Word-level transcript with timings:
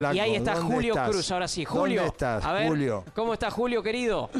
y 0.00 0.18
ahí 0.18 0.34
está 0.34 0.54
¿dónde 0.54 0.74
Julio 0.74 0.94
estás? 0.94 1.10
Cruz, 1.10 1.30
ahora 1.30 1.46
sí. 1.46 1.64
Julio. 1.66 2.00
¿Dónde 2.00 2.08
estás, 2.12 2.44
a 2.46 2.52
ver, 2.54 2.68
Julio? 2.68 3.04
¿Cómo 3.14 3.34
está 3.34 3.50
Julio, 3.50 3.82
querido? 3.82 4.30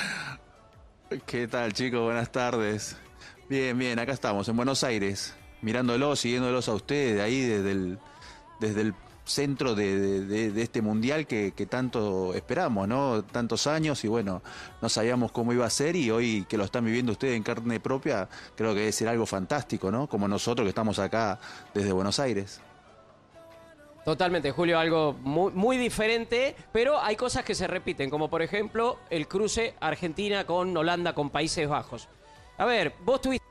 ¿Qué 1.26 1.46
tal, 1.46 1.74
chicos? 1.74 2.00
Buenas 2.00 2.32
tardes. 2.32 2.96
Bien, 3.50 3.76
bien, 3.78 3.98
acá 3.98 4.12
estamos, 4.12 4.48
en 4.48 4.56
Buenos 4.56 4.82
Aires, 4.82 5.34
mirándolos, 5.60 6.20
siguiéndolos 6.20 6.68
a 6.70 6.72
ustedes, 6.74 7.16
de 7.16 7.22
ahí 7.22 7.42
desde 7.42 7.70
el, 7.72 7.98
desde 8.60 8.80
el 8.80 8.94
centro 9.26 9.74
de, 9.74 9.98
de- 10.00 10.24
de- 10.24 10.50
de 10.52 10.62
este 10.62 10.80
mundial 10.80 11.26
que, 11.26 11.52
que 11.54 11.66
tanto 11.66 12.32
esperamos, 12.34 12.88
¿no? 12.88 13.22
Tantos 13.24 13.66
años 13.66 14.02
y 14.04 14.08
bueno, 14.08 14.40
no 14.80 14.88
sabíamos 14.88 15.32
cómo 15.32 15.52
iba 15.52 15.66
a 15.66 15.70
ser 15.70 15.96
y 15.96 16.10
hoy 16.10 16.46
que 16.48 16.56
lo 16.56 16.64
están 16.64 16.86
viviendo 16.86 17.12
ustedes 17.12 17.36
en 17.36 17.42
carne 17.42 17.78
propia, 17.78 18.26
creo 18.56 18.72
que 18.72 18.80
debe 18.80 18.92
ser 18.92 19.08
algo 19.08 19.26
fantástico, 19.26 19.90
¿no? 19.90 20.06
Como 20.08 20.26
nosotros 20.28 20.64
que 20.64 20.70
estamos 20.70 20.98
acá 20.98 21.38
desde 21.74 21.92
Buenos 21.92 22.18
Aires. 22.18 22.62
Totalmente, 24.04 24.50
Julio, 24.50 24.78
algo 24.78 25.12
muy, 25.12 25.52
muy 25.52 25.76
diferente, 25.76 26.56
pero 26.72 27.00
hay 27.00 27.16
cosas 27.16 27.44
que 27.44 27.54
se 27.54 27.66
repiten, 27.66 28.08
como 28.08 28.30
por 28.30 28.42
ejemplo 28.42 28.98
el 29.10 29.28
cruce 29.28 29.74
Argentina 29.80 30.46
con 30.46 30.74
Holanda, 30.76 31.14
con 31.14 31.30
Países 31.30 31.68
Bajos. 31.68 32.08
A 32.56 32.64
ver, 32.64 32.94
vos 33.04 33.20
tuviste 33.20 33.44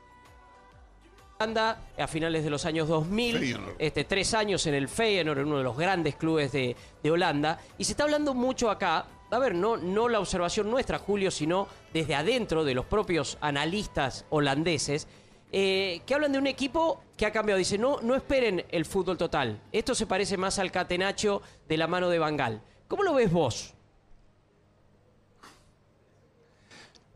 Holanda 1.38 1.80
a 1.96 2.06
finales 2.06 2.44
de 2.44 2.50
los 2.50 2.66
años 2.66 2.88
2000, 2.88 3.38
Feyenoord. 3.38 3.74
este, 3.78 4.04
tres 4.04 4.34
años 4.34 4.66
en 4.66 4.74
el 4.74 4.88
Feyenoord, 4.88 5.38
en 5.38 5.46
uno 5.46 5.58
de 5.58 5.64
los 5.64 5.76
grandes 5.76 6.16
clubes 6.16 6.50
de, 6.52 6.76
de 7.02 7.10
Holanda, 7.10 7.58
y 7.78 7.84
se 7.84 7.92
está 7.92 8.04
hablando 8.04 8.34
mucho 8.34 8.70
acá, 8.70 9.06
a 9.30 9.38
ver, 9.38 9.54
no, 9.54 9.76
no 9.76 10.08
la 10.08 10.18
observación 10.18 10.68
nuestra, 10.68 10.98
Julio, 10.98 11.30
sino 11.30 11.68
desde 11.92 12.16
adentro 12.16 12.64
de 12.64 12.74
los 12.74 12.86
propios 12.86 13.38
analistas 13.40 14.26
holandeses, 14.30 15.06
eh, 15.52 16.02
que 16.06 16.14
hablan 16.14 16.32
de 16.32 16.38
un 16.38 16.46
equipo 16.46 17.02
que 17.16 17.26
ha 17.26 17.32
cambiado. 17.32 17.58
Dice, 17.58 17.78
no, 17.78 18.00
no 18.02 18.14
esperen 18.14 18.64
el 18.70 18.84
fútbol 18.84 19.18
total. 19.18 19.60
Esto 19.72 19.94
se 19.94 20.06
parece 20.06 20.36
más 20.36 20.58
al 20.58 20.70
catenacho 20.70 21.42
de 21.68 21.76
la 21.76 21.86
mano 21.86 22.08
de 22.08 22.18
Bangal. 22.18 22.62
¿Cómo 22.86 23.02
lo 23.02 23.14
ves 23.14 23.32
vos? 23.32 23.74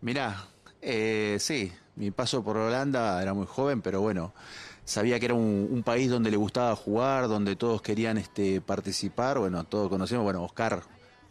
Mirá, 0.00 0.46
eh, 0.82 1.36
sí, 1.40 1.72
mi 1.96 2.10
paso 2.10 2.44
por 2.44 2.56
Holanda 2.56 3.22
era 3.22 3.32
muy 3.32 3.46
joven, 3.46 3.80
pero 3.80 4.00
bueno, 4.02 4.34
sabía 4.84 5.18
que 5.18 5.26
era 5.26 5.34
un, 5.34 5.82
país 5.84 6.10
donde 6.10 6.30
le 6.30 6.36
gustaba 6.36 6.76
jugar, 6.76 7.28
donde 7.28 7.56
todos 7.56 7.80
querían 7.80 8.18
este, 8.18 8.60
participar. 8.60 9.38
Bueno, 9.38 9.64
todos 9.64 9.88
conocemos, 9.88 10.24
bueno, 10.24 10.42
Oscar, 10.42 10.82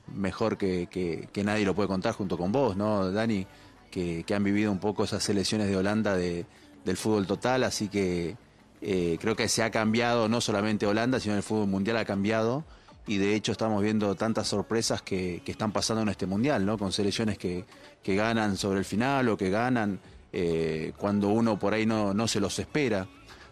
mejor 0.07 0.57
que 0.57 1.29
nadie 1.43 1.65
lo 1.65 1.75
puede 1.75 1.87
contar 1.87 2.13
junto 2.15 2.37
con 2.37 2.51
vos, 2.51 2.75
¿no, 2.75 3.11
Dani? 3.11 3.45
Que, 3.91 4.23
que 4.23 4.33
han 4.33 4.43
vivido 4.43 4.71
un 4.71 4.79
poco 4.79 5.03
esas 5.03 5.21
selecciones 5.21 5.67
de 5.67 5.77
Holanda 5.77 6.15
de- 6.17 6.47
del 6.85 6.97
fútbol 6.97 7.25
total, 7.27 7.63
así 7.63 7.87
que 7.87 8.35
eh, 8.81 9.17
creo 9.21 9.35
que 9.35 9.47
se 9.47 9.63
ha 9.63 9.71
cambiado 9.71 10.27
no 10.27 10.41
solamente 10.41 10.85
Holanda, 10.85 11.19
sino 11.19 11.35
el 11.35 11.43
fútbol 11.43 11.67
mundial 11.67 11.97
ha 11.97 12.05
cambiado 12.05 12.63
y 13.07 13.17
de 13.17 13.35
hecho 13.35 13.51
estamos 13.51 13.81
viendo 13.81 14.15
tantas 14.15 14.47
sorpresas 14.47 15.01
que, 15.01 15.41
están 15.45 15.71
pasando 15.71 16.01
en 16.03 16.09
este 16.09 16.25
mundial, 16.25 16.65
¿no? 16.65 16.77
Con 16.77 16.91
selecciones 16.91 17.37
que, 17.37 17.65
que 18.01 18.15
ganan 18.15 18.57
sobre 18.57 18.79
el 18.79 18.85
final 18.85 19.29
o 19.29 19.37
que 19.37 19.49
ganan 19.49 19.99
eh, 20.31 20.93
cuando 20.97 21.29
uno 21.29 21.59
por 21.59 21.73
ahí 21.73 21.85
no, 21.85 22.13
no 22.13 22.27
se 22.27 22.39
los 22.39 22.57
espera. 22.59 23.07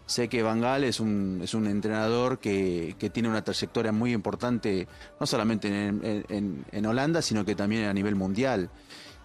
Sé 0.05 0.27
que 0.27 0.43
Van 0.43 0.59
Gaal 0.59 0.83
es 0.83 0.99
un, 0.99 1.39
es 1.43 1.53
un 1.53 1.67
entrenador 1.67 2.39
que, 2.39 2.95
que 2.99 3.09
tiene 3.09 3.29
una 3.29 3.43
trayectoria 3.43 3.93
muy 3.93 4.11
importante, 4.11 4.87
no 5.19 5.25
solamente 5.25 5.67
en, 5.69 6.65
en- 6.71 6.85
Holanda, 6.85 7.21
sino 7.21 7.45
que 7.45 7.55
también 7.55 7.85
a 7.85 7.93
nivel 7.93 8.15
mundial. 8.15 8.69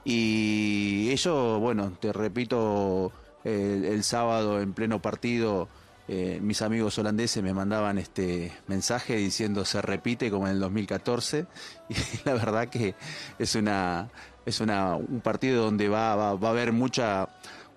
Y 0.04 1.08
ellos, 1.10 1.58
bueno, 1.58 1.92
te 2.00 2.12
repito, 2.12 3.10
el, 3.46 4.02
sábado 4.04 4.60
en 4.60 4.72
pleno 4.72 5.00
partido, 5.00 5.68
eh, 6.08 6.38
mis 6.42 6.62
amigos 6.62 6.98
holandeses 6.98 7.42
me 7.42 7.52
mandaban 7.52 7.98
este 7.98 8.52
mensaje 8.66 9.16
diciendo 9.16 9.64
se 9.64 9.82
repite 9.82 10.30
como 10.30 10.46
en 10.46 10.54
el 10.54 10.60
2014. 10.60 11.46
Y 11.88 11.94
la 12.24 12.34
verdad 12.34 12.68
que 12.68 12.94
es 13.38 13.54
una 13.54 14.08
es 14.44 14.60
una, 14.60 14.94
un 14.94 15.20
partido 15.20 15.64
donde 15.64 15.88
va, 15.88 16.14
va, 16.14 16.34
va 16.34 16.48
a 16.48 16.50
haber 16.52 16.72
mucha, 16.72 17.28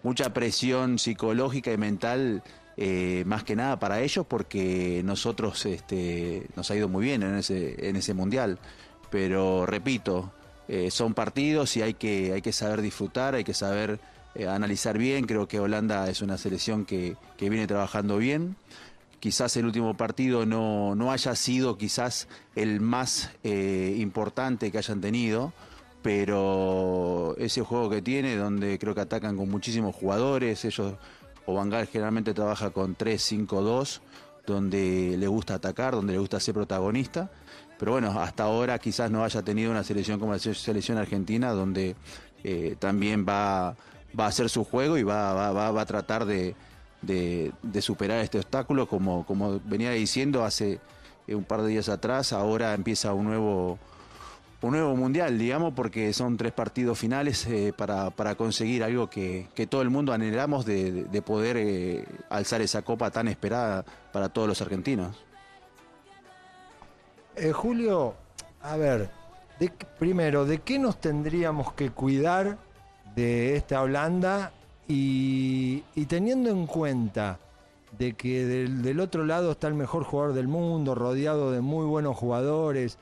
mucha 0.03 0.33
presión 0.33 0.99
psicológica 0.99 1.71
y 1.71 1.77
mental. 1.77 2.43
eh, 2.77 3.23
más 3.25 3.43
que 3.43 3.55
nada 3.55 3.77
para 3.79 3.99
ellos 4.01 4.25
porque 4.27 5.01
nosotros 5.03 5.65
este, 5.65 6.47
nos 6.55 6.71
ha 6.71 6.75
ido 6.75 6.87
muy 6.87 7.03
bien 7.03 7.23
en 7.23 7.35
ese, 7.35 7.89
en 7.89 7.95
ese 7.97 8.13
mundial 8.13 8.57
pero 9.09 9.65
repito 9.65 10.31
eh, 10.67 10.91
son 10.91 11.13
partidos 11.13 11.75
y 11.77 11.81
hay 11.81 11.95
que, 11.95 12.33
hay 12.33 12.41
que 12.41 12.53
saber 12.53 12.81
disfrutar, 12.81 13.35
hay 13.35 13.43
que 13.43 13.53
saber 13.53 13.99
eh, 14.35 14.47
analizar 14.47 14.97
bien. 14.97 15.25
Creo 15.25 15.47
que 15.47 15.59
Holanda 15.59 16.09
es 16.09 16.21
una 16.21 16.37
selección 16.37 16.85
que, 16.85 17.15
viene 17.39 17.67
trabajando 17.67 18.17
bien. 18.17 18.55
Quizás 19.19 19.57
el 19.57 19.65
último 19.65 19.97
partido 19.97 20.45
no, 20.45 20.95
no 20.95 21.11
haya 21.11 21.35
sido 21.35 21.77
quizás 21.77 22.27
el 22.55 22.79
más 22.79 23.31
eh, 23.43 23.95
importante 23.99 24.71
que 24.71 24.77
hayan 24.77 25.01
tenido, 25.01 25.51
pero 26.01 27.35
ese 27.37 27.61
juego 27.61 27.89
que 27.89 28.01
tiene, 28.01 28.35
donde 28.35 28.79
creo 28.79 28.95
que 28.95 29.01
atacan 29.01 29.35
con 29.35 29.49
muchísimos 29.49 29.95
jugadores, 29.95 30.63
ellos, 30.65 30.93
o 31.45 31.53
Bangal 31.53 31.87
generalmente 31.87 32.33
trabaja 32.33 32.69
con 32.69 32.95
3-5-2, 32.95 33.99
donde 34.45 35.15
le 35.17 35.27
gusta 35.27 35.55
atacar, 35.55 35.93
donde 35.93 36.13
le 36.13 36.19
gusta 36.19 36.39
ser 36.39 36.53
protagonista. 36.53 37.29
Pero 37.77 37.93
bueno, 37.93 38.19
hasta 38.21 38.43
ahora 38.43 38.79
quizás 38.79 39.11
no 39.11 39.23
haya 39.23 39.41
tenido 39.41 39.71
una 39.71 39.83
selección 39.83 40.19
como 40.19 40.31
la 40.33 40.39
se- 40.39 40.53
selección 40.55 40.97
argentina, 40.97 41.51
donde 41.51 41.95
eh, 42.43 42.75
también 42.79 43.25
va, 43.27 43.75
va 44.17 44.25
a 44.25 44.27
hacer 44.29 44.49
su 44.49 44.63
juego 44.63 44.97
y 44.97 45.03
va, 45.03 45.33
va, 45.33 45.51
va- 45.71 45.81
a 45.81 45.85
tratar 45.85 46.25
de, 46.25 46.55
de- 47.01 47.51
de 47.61 47.81
superar 47.81 48.19
este 48.19 48.37
obstáculo, 48.37 48.87
como, 48.87 49.25
como 49.25 49.59
venía 49.65 49.91
diciendo 49.91 50.43
hace 50.45 50.79
eh, 51.27 51.35
un 51.35 51.43
par 51.43 51.61
de 51.61 51.69
días 51.69 51.89
atrás, 51.89 52.33
ahora 52.33 52.73
empieza 52.73 53.13
un 53.13 53.25
nuevo, 53.25 53.77
un 54.61 54.71
nuevo 54.71 54.95
mundial, 54.95 55.37
digamos, 55.37 55.73
porque 55.73 56.11
son 56.13 56.37
tres 56.37 56.51
partidos 56.53 56.97
finales 56.99 57.45
eh, 57.47 57.73
para, 57.77 58.09
para 58.09 58.35
conseguir 58.35 58.83
algo 58.83 59.09
que, 59.09 59.47
que 59.55 59.67
todo 59.67 59.81
el 59.81 59.89
mundo 59.89 60.11
anhelamos 60.13 60.65
de, 60.65 60.91
de- 60.91 61.03
de 61.05 61.21
poder 61.21 61.57
eh, 61.57 62.05
alzar 62.29 62.61
esa 62.61 62.81
copa 62.81 63.11
tan 63.11 63.27
esperada 63.27 63.85
para 64.11 64.29
todos 64.29 64.47
los 64.47 64.61
argentinos. 64.61 65.15
Julio, 67.53 68.15
a 68.61 68.75
ver, 68.75 69.09
primero, 69.97 70.45
¿de 70.45 70.57
qué 70.59 70.77
nos 70.77 70.99
tendríamos 70.99 71.71
que 71.73 71.89
cuidar 71.89 72.57
de 73.15 73.55
esta 73.55 73.81
Holanda? 73.81 74.51
Y, 74.87 75.83
y 75.95 76.05
teniendo 76.05 76.49
en 76.49 76.65
cuenta 76.65 77.37
de 77.97 78.13
que 78.13 78.45
del, 78.45 78.99
otro 78.99 79.25
lado 79.25 79.51
está 79.51 79.67
el 79.67 79.73
mejor 79.73 80.03
jugador 80.03 80.33
del 80.33 80.47
mundo, 80.47 80.95
rodeado 80.95 81.51
de 81.51 81.61
muy 81.61 81.85
buenos 81.85 82.15
jugadores, 82.15 82.97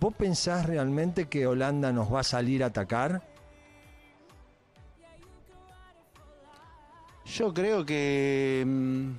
¿vos 0.00 0.14
pensás 0.14 0.66
realmente 0.66 1.26
que 1.26 1.46
Holanda 1.46 1.92
nos 1.92 2.12
va 2.12 2.20
a 2.20 2.24
salir 2.24 2.62
a 2.62 2.66
atacar? 2.66 3.22
Yo 7.26 7.52
creo 7.52 7.84
que 7.84 8.64
mm, 8.66 9.10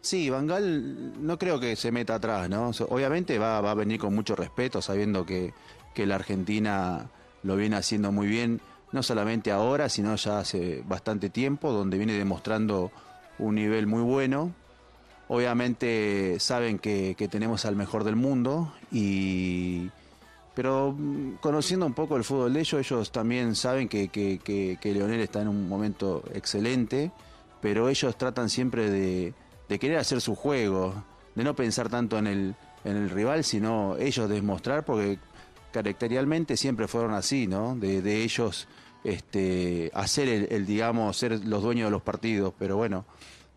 sí, 0.00 0.28
Bangal 0.28 1.24
no 1.24 1.38
creo 1.38 1.60
que 1.60 1.76
se 1.76 1.92
meta 1.92 2.16
atrás, 2.16 2.50
¿no? 2.50 2.70
Obviamente 2.88 3.38
va, 3.38 3.60
va 3.60 3.70
a 3.70 3.74
venir 3.74 4.00
con 4.00 4.14
mucho 4.14 4.34
respeto, 4.34 4.82
sabiendo 4.82 5.24
que, 5.24 5.54
que 5.94 6.04
la 6.04 6.16
Argentina 6.16 7.08
lo 7.44 7.56
viene 7.56 7.76
haciendo 7.76 8.10
muy 8.10 8.26
bien, 8.26 8.60
no 8.92 9.02
solamente 9.02 9.50
ahora, 9.50 9.88
sino 9.88 10.14
ya 10.16 10.38
hace 10.38 10.82
bastante 10.86 11.30
tiempo, 11.30 11.72
donde 11.72 11.98
viene 11.98 12.12
demostrando 12.12 12.90
un 13.38 13.54
nivel 13.54 13.86
muy 13.86 14.02
bueno. 14.02 14.54
Obviamente 15.28 16.38
saben 16.38 16.78
que, 16.78 17.14
que 17.16 17.28
tenemos 17.28 17.64
al 17.64 17.74
mejor 17.74 18.04
del 18.04 18.16
mundo 18.16 18.72
y 18.90 19.90
pero 20.54 20.94
mm, 20.96 21.36
conociendo 21.40 21.86
un 21.86 21.94
poco 21.94 22.16
el 22.16 22.24
fútbol 22.24 22.52
de 22.52 22.60
ellos, 22.60 22.80
ellos 22.80 23.12
también 23.12 23.54
saben 23.54 23.88
que, 23.88 24.08
que, 24.08 24.38
que, 24.38 24.92
Leonel 24.92 25.20
está 25.20 25.42
en 25.42 25.48
un 25.48 25.68
momento 25.68 26.22
excelente, 26.34 27.10
pero 27.60 27.88
ellos 27.88 28.16
tratan 28.16 28.50
siempre 28.50 28.90
de, 28.90 29.34
de 29.68 29.78
querer 29.78 29.98
hacer 29.98 30.20
su 30.20 30.34
juego, 30.34 31.04
de 31.34 31.44
no 31.44 31.54
pensar 31.54 31.88
tanto 31.88 32.18
en 32.18 32.26
el, 32.26 32.54
en 32.84 32.96
el 32.96 33.10
rival, 33.10 33.44
sino 33.44 33.96
ellos 33.96 34.28
demostrar, 34.28 34.84
porque 34.84 35.18
caracterialmente 35.72 36.56
siempre 36.56 36.86
fueron 36.86 37.14
así, 37.14 37.46
¿no? 37.46 37.74
De, 37.74 38.02
de 38.02 38.22
ellos 38.22 38.68
este, 39.04 39.90
hacer 39.94 40.28
el, 40.28 40.48
el, 40.50 40.66
digamos, 40.66 41.16
ser 41.16 41.44
los 41.44 41.62
dueños 41.62 41.86
de 41.86 41.90
los 41.90 42.02
partidos, 42.02 42.52
pero 42.58 42.76
bueno, 42.76 43.04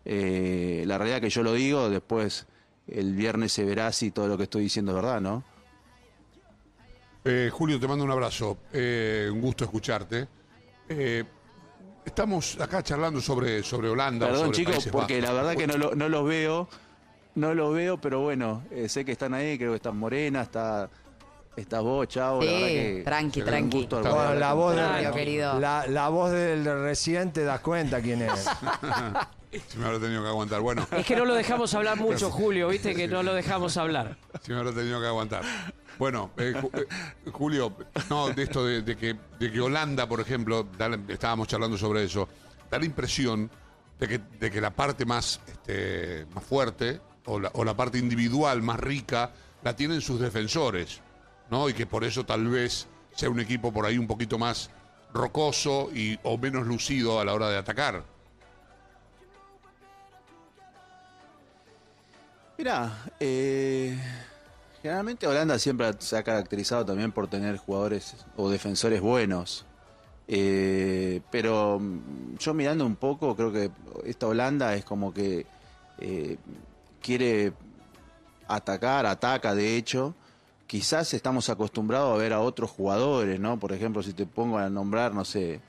eh, 0.04 0.84
la 0.86 0.98
realidad 0.98 1.20
que 1.20 1.30
yo 1.30 1.42
lo 1.42 1.52
digo, 1.52 1.88
después 1.90 2.46
el 2.88 3.14
viernes 3.14 3.52
se 3.52 3.64
verá 3.64 3.90
si 3.92 4.10
todo 4.10 4.28
lo 4.28 4.36
que 4.36 4.44
estoy 4.44 4.62
diciendo 4.64 4.92
es 4.92 4.96
verdad, 4.96 5.20
¿no? 5.20 5.42
Eh, 7.24 7.50
Julio, 7.52 7.80
te 7.80 7.88
mando 7.88 8.04
un 8.04 8.10
abrazo. 8.12 8.58
Eh, 8.72 9.28
un 9.32 9.40
gusto 9.40 9.64
escucharte. 9.64 10.28
Estamos 12.04 12.56
acá 12.60 12.82
charlando 12.84 13.20
sobre, 13.20 13.62
sobre 13.64 13.88
Holanda. 13.88 14.28
Perdón, 14.28 14.52
chicos, 14.52 14.86
porque 14.92 15.20
Bajos. 15.20 15.34
la 15.34 15.42
verdad 15.42 15.56
que 15.56 15.66
no, 15.66 15.76
lo- 15.76 15.94
no 15.96 16.08
los 16.08 16.24
veo. 16.26 16.68
No 17.34 17.52
los 17.52 17.74
veo, 17.74 18.00
pero 18.00 18.20
bueno, 18.20 18.64
sé 18.88 19.04
que 19.04 19.12
están 19.12 19.34
ahí, 19.34 19.58
creo 19.58 19.72
que 19.72 19.76
están 19.76 19.96
Morena, 19.98 20.40
está, 20.42 20.88
está 21.56 21.80
vos, 21.80 22.06
chao. 22.08 22.40
la 22.40 22.46
Sí, 22.46 22.52
verdad 22.52 22.66
que 22.68 23.02
tranqui, 23.04 23.42
tranqui. 23.42 23.78
gusto 23.78 24.00
Bueno, 24.02 24.34
la 24.34 24.52
voz, 24.52 24.74
Claro, 24.74 25.02
del, 25.04 25.12
querido. 25.12 25.58
la, 25.60 25.86
la 25.86 26.08
voz 26.08 26.30
del 26.32 26.64
recién 26.82 27.32
te 27.32 27.44
das 27.44 27.60
cuenta 27.60 28.00
quién 28.00 28.22
es. 28.22 28.46
Si 29.68 29.78
me 29.78 29.86
habrá 29.86 29.98
tenido 29.98 30.22
que 30.22 30.28
aguantar. 30.28 30.60
Bueno, 30.60 30.86
Es 30.90 31.06
que 31.06 31.16
no 31.16 31.24
lo 31.24 31.32
dejamos 31.34 31.72
hablar 31.72 31.96
mucho, 31.96 32.30
Julio, 32.30 32.68
viste 32.68 32.94
que 32.94 33.08
no 33.08 33.22
lo 33.22 33.32
dejamos 33.32 33.76
hablar. 33.78 34.18
si 34.42 34.52
me 34.52 34.58
habrá 34.58 34.72
tenido 34.72 35.00
que 35.00 35.06
aguantar. 35.06 35.42
Bueno, 35.98 36.30
eh, 36.36 36.52
Ju- 36.60 36.70
eh, 36.78 37.30
Julio, 37.32 37.72
no, 38.10 38.28
de 38.28 38.42
esto 38.42 38.66
de, 38.66 38.82
de 38.82 38.96
que, 38.98 39.16
de 39.38 39.50
que 39.50 39.60
Holanda, 39.60 40.06
por 40.06 40.20
ejemplo, 40.20 40.64
da 40.76 40.90
estábamos 41.08 41.48
charlando 41.48 41.78
sobre 41.78 42.04
eso, 42.04 42.28
da 42.70 42.78
la 42.78 42.84
impresión 42.84 43.50
de 43.98 44.08
que, 44.08 44.18
de 44.38 44.50
que 44.50 44.60
la 44.60 44.72
parte 44.72 45.06
más, 45.06 45.40
este, 45.46 46.26
más 46.34 46.44
fuerte 46.44 47.00
o 47.24 47.40
la, 47.40 47.50
o 47.54 47.64
la 47.64 47.74
parte 47.74 47.96
individual 47.96 48.60
más 48.60 48.78
rica 48.78 49.30
la 49.62 49.74
tienen 49.74 50.02
sus 50.02 50.20
defensores, 50.20 51.00
¿no? 51.50 51.68
Y 51.68 51.74
que 51.74 51.86
por 51.86 52.04
eso 52.04 52.24
tal 52.24 52.46
vez 52.48 52.86
sea 53.14 53.30
un 53.30 53.40
equipo 53.40 53.72
por 53.72 53.86
ahí 53.86 53.98
un 53.98 54.06
poquito 54.06 54.38
más 54.38 54.70
rocoso 55.12 55.90
y, 55.94 56.18
o 56.22 56.36
menos 56.38 56.66
lucido 56.66 57.20
a 57.20 57.24
la 57.24 57.34
hora 57.34 57.48
de 57.48 57.58
atacar. 57.58 58.04
Mira, 62.58 63.04
eh, 63.20 63.98
generalmente 64.82 65.26
Holanda 65.26 65.58
siempre 65.58 65.90
se 65.98 66.16
ha 66.16 66.22
caracterizado 66.22 66.86
también 66.86 67.12
por 67.12 67.28
tener 67.28 67.56
jugadores 67.58 68.16
o 68.36 68.48
defensores 68.48 69.00
buenos. 69.00 69.66
Eh, 70.28 71.20
pero 71.30 71.78
mm, 71.78 72.36
yo 72.38 72.54
mirando 72.54 72.84
un 72.86 72.96
poco, 72.96 73.36
creo 73.36 73.52
que 73.52 73.70
esta 74.04 74.26
Holanda 74.26 74.74
es 74.74 74.84
como 74.84 75.12
que 75.12 75.46
eh, 75.98 76.36
quiere 77.00 77.52
atacar, 78.48 79.06
ataca 79.06 79.54
de 79.54 79.76
hecho. 79.76 80.14
Quizás 80.66 81.14
estamos 81.14 81.48
acostumbrados 81.48 82.14
a 82.14 82.18
ver 82.18 82.32
a 82.32 82.40
otros 82.40 82.70
jugadores, 82.70 83.38
¿no? 83.38 83.58
Por 83.58 83.72
ejemplo, 83.72 84.02
si 84.02 84.12
te 84.12 84.26
pongo 84.26 84.58
a 84.58 84.68
nombrar, 84.68 85.14
no 85.14 85.24
sé, 85.24 85.60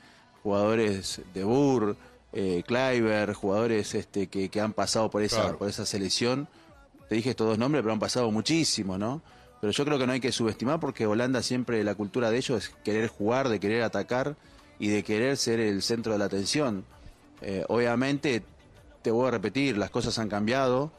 jugadores 0.44 1.22
de 1.34 1.44
Burr, 1.44 1.96
eh, 2.34 2.64
Kleiber, 2.66 3.34
jugadores 3.34 3.94
este, 3.96 4.28
que, 4.28 4.50
que 4.50 4.60
han 4.62 4.74
pasado 4.74 5.10
por 5.10 5.22
esa, 5.22 5.42
Claro. 5.42 5.58
por 5.60 5.70
esa 5.70 5.86
selección. 5.86 6.48
Te 7.10 7.16
dije 7.16 7.30
estos 7.30 7.48
dos 7.48 7.58
nombres, 7.58 7.84
pero 7.84 7.94
han 7.94 8.00
pasado 8.00 8.32
muchísimo, 8.32 8.98
¿no? 8.98 9.22
Pero 9.62 9.72
yo 9.72 9.86
creo 9.86 9.98
que 9.98 10.06
no 10.08 10.14
hay 10.14 10.20
que 10.20 10.32
subestimar 10.32 10.80
porque 10.80 11.06
Holanda 11.08 11.42
siempre 11.42 11.84
la 11.84 11.96
cultura 11.96 12.30
de 12.30 12.38
ellos 12.38 12.64
es 12.66 12.70
querer 12.84 13.08
jugar, 13.08 13.50
de 13.50 13.60
querer 13.60 13.84
atacar 13.84 14.36
y 14.80 14.90
de 14.90 15.04
querer 15.04 15.38
ser 15.38 15.60
el 15.60 15.82
centro 15.82 16.14
de 16.14 16.20
la 16.20 16.26
atención. 16.26 16.86
Eh, 17.42 17.64
obviamente, 17.68 18.44
te 19.02 19.10
voy 19.12 19.28
a 19.28 19.32
repetir, 19.32 19.78
las 19.78 19.90
cosas 19.90 20.18
han 20.20 20.28
cambiado. 20.30 20.92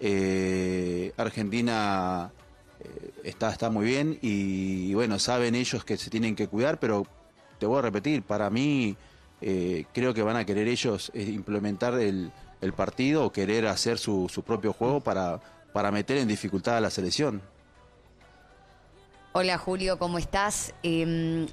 Eh, 0.00 1.12
Argentina 1.16 2.30
eh, 2.80 3.07
está, 3.24 3.50
está 3.50 3.70
muy 3.70 3.86
bien 3.86 4.18
y, 4.22 4.94
bueno, 4.94 5.18
saben 5.18 5.54
ellos 5.54 5.84
que 5.84 5.96
se 5.96 6.10
tienen 6.10 6.36
que 6.36 6.48
cuidar, 6.48 6.78
pero 6.78 7.06
te 7.58 7.66
voy 7.66 7.78
a 7.78 7.82
repetir, 7.82 8.22
para 8.22 8.50
mí 8.50 8.96
eh, 9.40 9.84
creo 9.92 10.14
que 10.14 10.22
van 10.22 10.36
a 10.36 10.44
querer 10.44 10.68
ellos 10.68 11.10
eh, 11.14 11.22
implementar 11.22 11.94
el, 11.94 12.30
el 12.60 12.72
partido 12.72 13.24
o 13.24 13.32
querer 13.32 13.66
hacer 13.66 13.98
su, 13.98 14.28
su 14.28 14.42
propio 14.42 14.72
juego 14.72 15.00
para, 15.00 15.40
para 15.72 15.90
meter 15.90 16.18
en 16.18 16.28
dificultad 16.28 16.76
a 16.76 16.80
la 16.80 16.90
selección. 16.90 17.42
Hola 19.32 19.58
Julio, 19.58 19.98
¿cómo 19.98 20.18
estás? 20.18 20.74
Eh, 20.82 21.46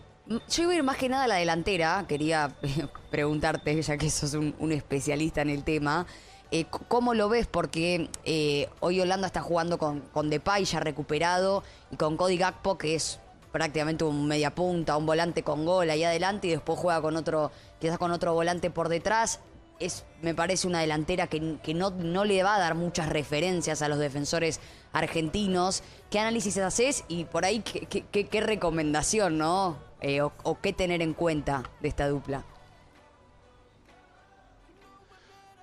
yo 0.50 0.64
iba 0.64 0.72
a 0.72 0.76
ir 0.76 0.84
más 0.84 0.98
que 0.98 1.10
nada 1.10 1.26
a 1.26 1.28
la 1.28 1.36
delantera, 1.36 2.06
quería 2.08 2.56
preguntarte, 3.12 3.82
ya 3.82 3.98
que 3.98 4.10
sos 4.10 4.34
un, 4.34 4.56
un 4.60 4.72
especialista 4.72 5.42
en 5.42 5.50
el 5.50 5.64
tema, 5.64 6.08
eh, 6.52 6.66
¿cómo 6.88 7.14
lo 7.14 7.30
ves? 7.30 7.48
Porque 7.48 8.10
eh, 8.24 8.70
hoy 8.80 9.00
Holanda 9.02 9.28
está 9.28 9.42
jugando 9.42 9.78
con, 9.78 10.02
con 10.02 10.30
Depay 10.30 10.66
ya 10.66 10.80
recuperado 10.80 11.64
y 11.92 11.98
con 11.98 12.18
Cody 12.18 12.38
Gakpo, 12.38 12.78
que 12.78 12.96
es 12.96 13.20
prácticamente 13.52 14.04
un 14.04 14.28
media 14.28 14.54
punta, 14.54 14.98
un 14.98 15.06
volante 15.06 15.44
con 15.44 15.66
gol 15.66 15.90
ahí 15.90 16.04
adelante 16.04 16.48
y 16.48 16.52
después 16.52 16.78
juega 16.78 17.02
con 17.02 17.16
otro, 17.16 17.52
quizás 17.80 17.98
con 17.98 18.12
otro 18.12 18.34
volante 18.34 18.70
por 18.70 18.90
detrás. 18.90 19.40
Es, 19.80 20.06
me 20.22 20.34
parece 20.36 20.68
una 20.68 20.80
delantera 20.80 21.28
que, 21.28 21.58
que 21.64 21.74
no, 21.74 21.90
no 21.92 22.26
le 22.26 22.44
va 22.44 22.56
a 22.56 22.60
dar 22.60 22.76
muchas 22.76 23.10
referencias 23.10 23.82
a 23.82 23.90
los 23.90 24.00
defensores 24.00 24.60
argentinos. 24.94 25.84
¿Qué 26.10 26.20
análisis 26.20 26.58
haces 26.58 27.04
y 27.08 27.26
por 27.26 27.46
ahí 27.46 27.62
qué, 27.62 28.42
recomendación, 28.42 29.38
no? 29.38 29.78
Eh, 30.02 30.22
o 30.22 30.60
qué 30.62 30.74
tener 30.74 31.02
en 31.02 31.14
cuenta 31.14 31.64
de 31.82 31.88
esta 31.88 32.08
dupla. 32.08 32.46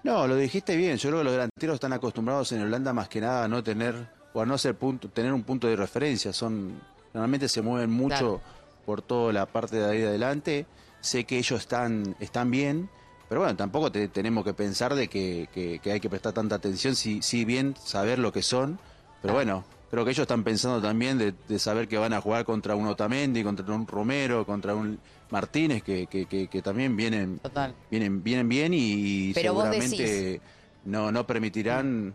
No, 0.04 0.26
lo 0.26 0.36
dijiste 0.36 0.76
bien. 0.76 0.96
Yo 0.96 1.08
creo 1.10 1.20
que 1.20 1.24
los 1.24 1.32
delanteros 1.32 1.74
están 1.74 1.92
acostumbrados 1.92 2.50
en 2.52 2.62
Holanda 2.62 2.92
más 2.92 3.08
que 3.08 3.20
nada 3.20 3.44
a 3.44 3.48
no 3.48 3.62
tener 3.62 3.94
o 4.34 4.40
a 4.40 4.46
no 4.46 4.58
ser 4.58 4.74
punto, 4.74 5.08
tener 5.08 5.32
un 5.32 5.42
punto 5.44 5.66
de 5.68 5.76
referencia. 5.76 6.32
Son 6.32 6.80
normalmente 7.14 7.48
se 7.48 7.62
mueven 7.62 7.90
mucho 7.90 8.16
Claro. 8.16 8.40
por 8.84 9.02
toda 9.02 9.32
la 9.32 9.46
parte 9.46 9.76
de 9.76 9.84
ahí 9.90 9.98
de 9.98 10.08
adelante. 10.08 10.66
Sé 11.00 11.24
que 11.24 11.38
ellos 11.38 11.60
están 11.60 12.16
están 12.20 12.50
bien, 12.50 12.88
pero 13.28 13.42
bueno, 13.42 13.56
tampoco 13.56 13.92
te- 13.92 14.08
tenemos 14.08 14.44
que 14.44 14.54
pensar 14.54 14.94
de 14.94 15.08
que, 15.08 15.48
que- 15.52 15.78
que 15.80 15.92
hay 15.92 16.00
que 16.00 16.08
prestar 16.10 16.32
tanta 16.32 16.56
atención. 16.56 16.96
Si, 16.96 17.22
si 17.22 17.44
bien 17.44 17.74
saber 17.76 18.18
lo 18.18 18.32
que 18.32 18.42
son, 18.42 18.78
pero 19.20 19.34
bueno. 19.34 19.64
Creo 19.92 20.06
que 20.06 20.12
ellos 20.12 20.22
están 20.22 20.42
pensando 20.42 20.80
también 20.80 21.18
de, 21.18 21.34
de 21.46 21.58
saber 21.58 21.86
que 21.86 21.98
van 21.98 22.14
a 22.14 22.20
jugar 22.22 22.46
contra 22.46 22.74
un 22.74 22.86
Otamendi, 22.86 23.44
contra 23.44 23.66
un 23.74 23.86
Romero, 23.86 24.46
contra 24.46 24.74
un 24.74 24.98
Martínez, 25.28 25.82
que, 25.82 26.06
que- 26.06 26.24
que- 26.24 26.48
que 26.48 26.62
también 26.62 26.96
vienen, 26.96 27.38
Total. 27.40 27.74
vienen, 27.90 28.22
vienen 28.24 28.48
bien 28.48 28.72
y 28.74 29.34
Pero 29.34 29.50
seguramente 29.52 30.40
no, 30.86 31.12
no 31.12 31.26
permitirán. 31.26 32.14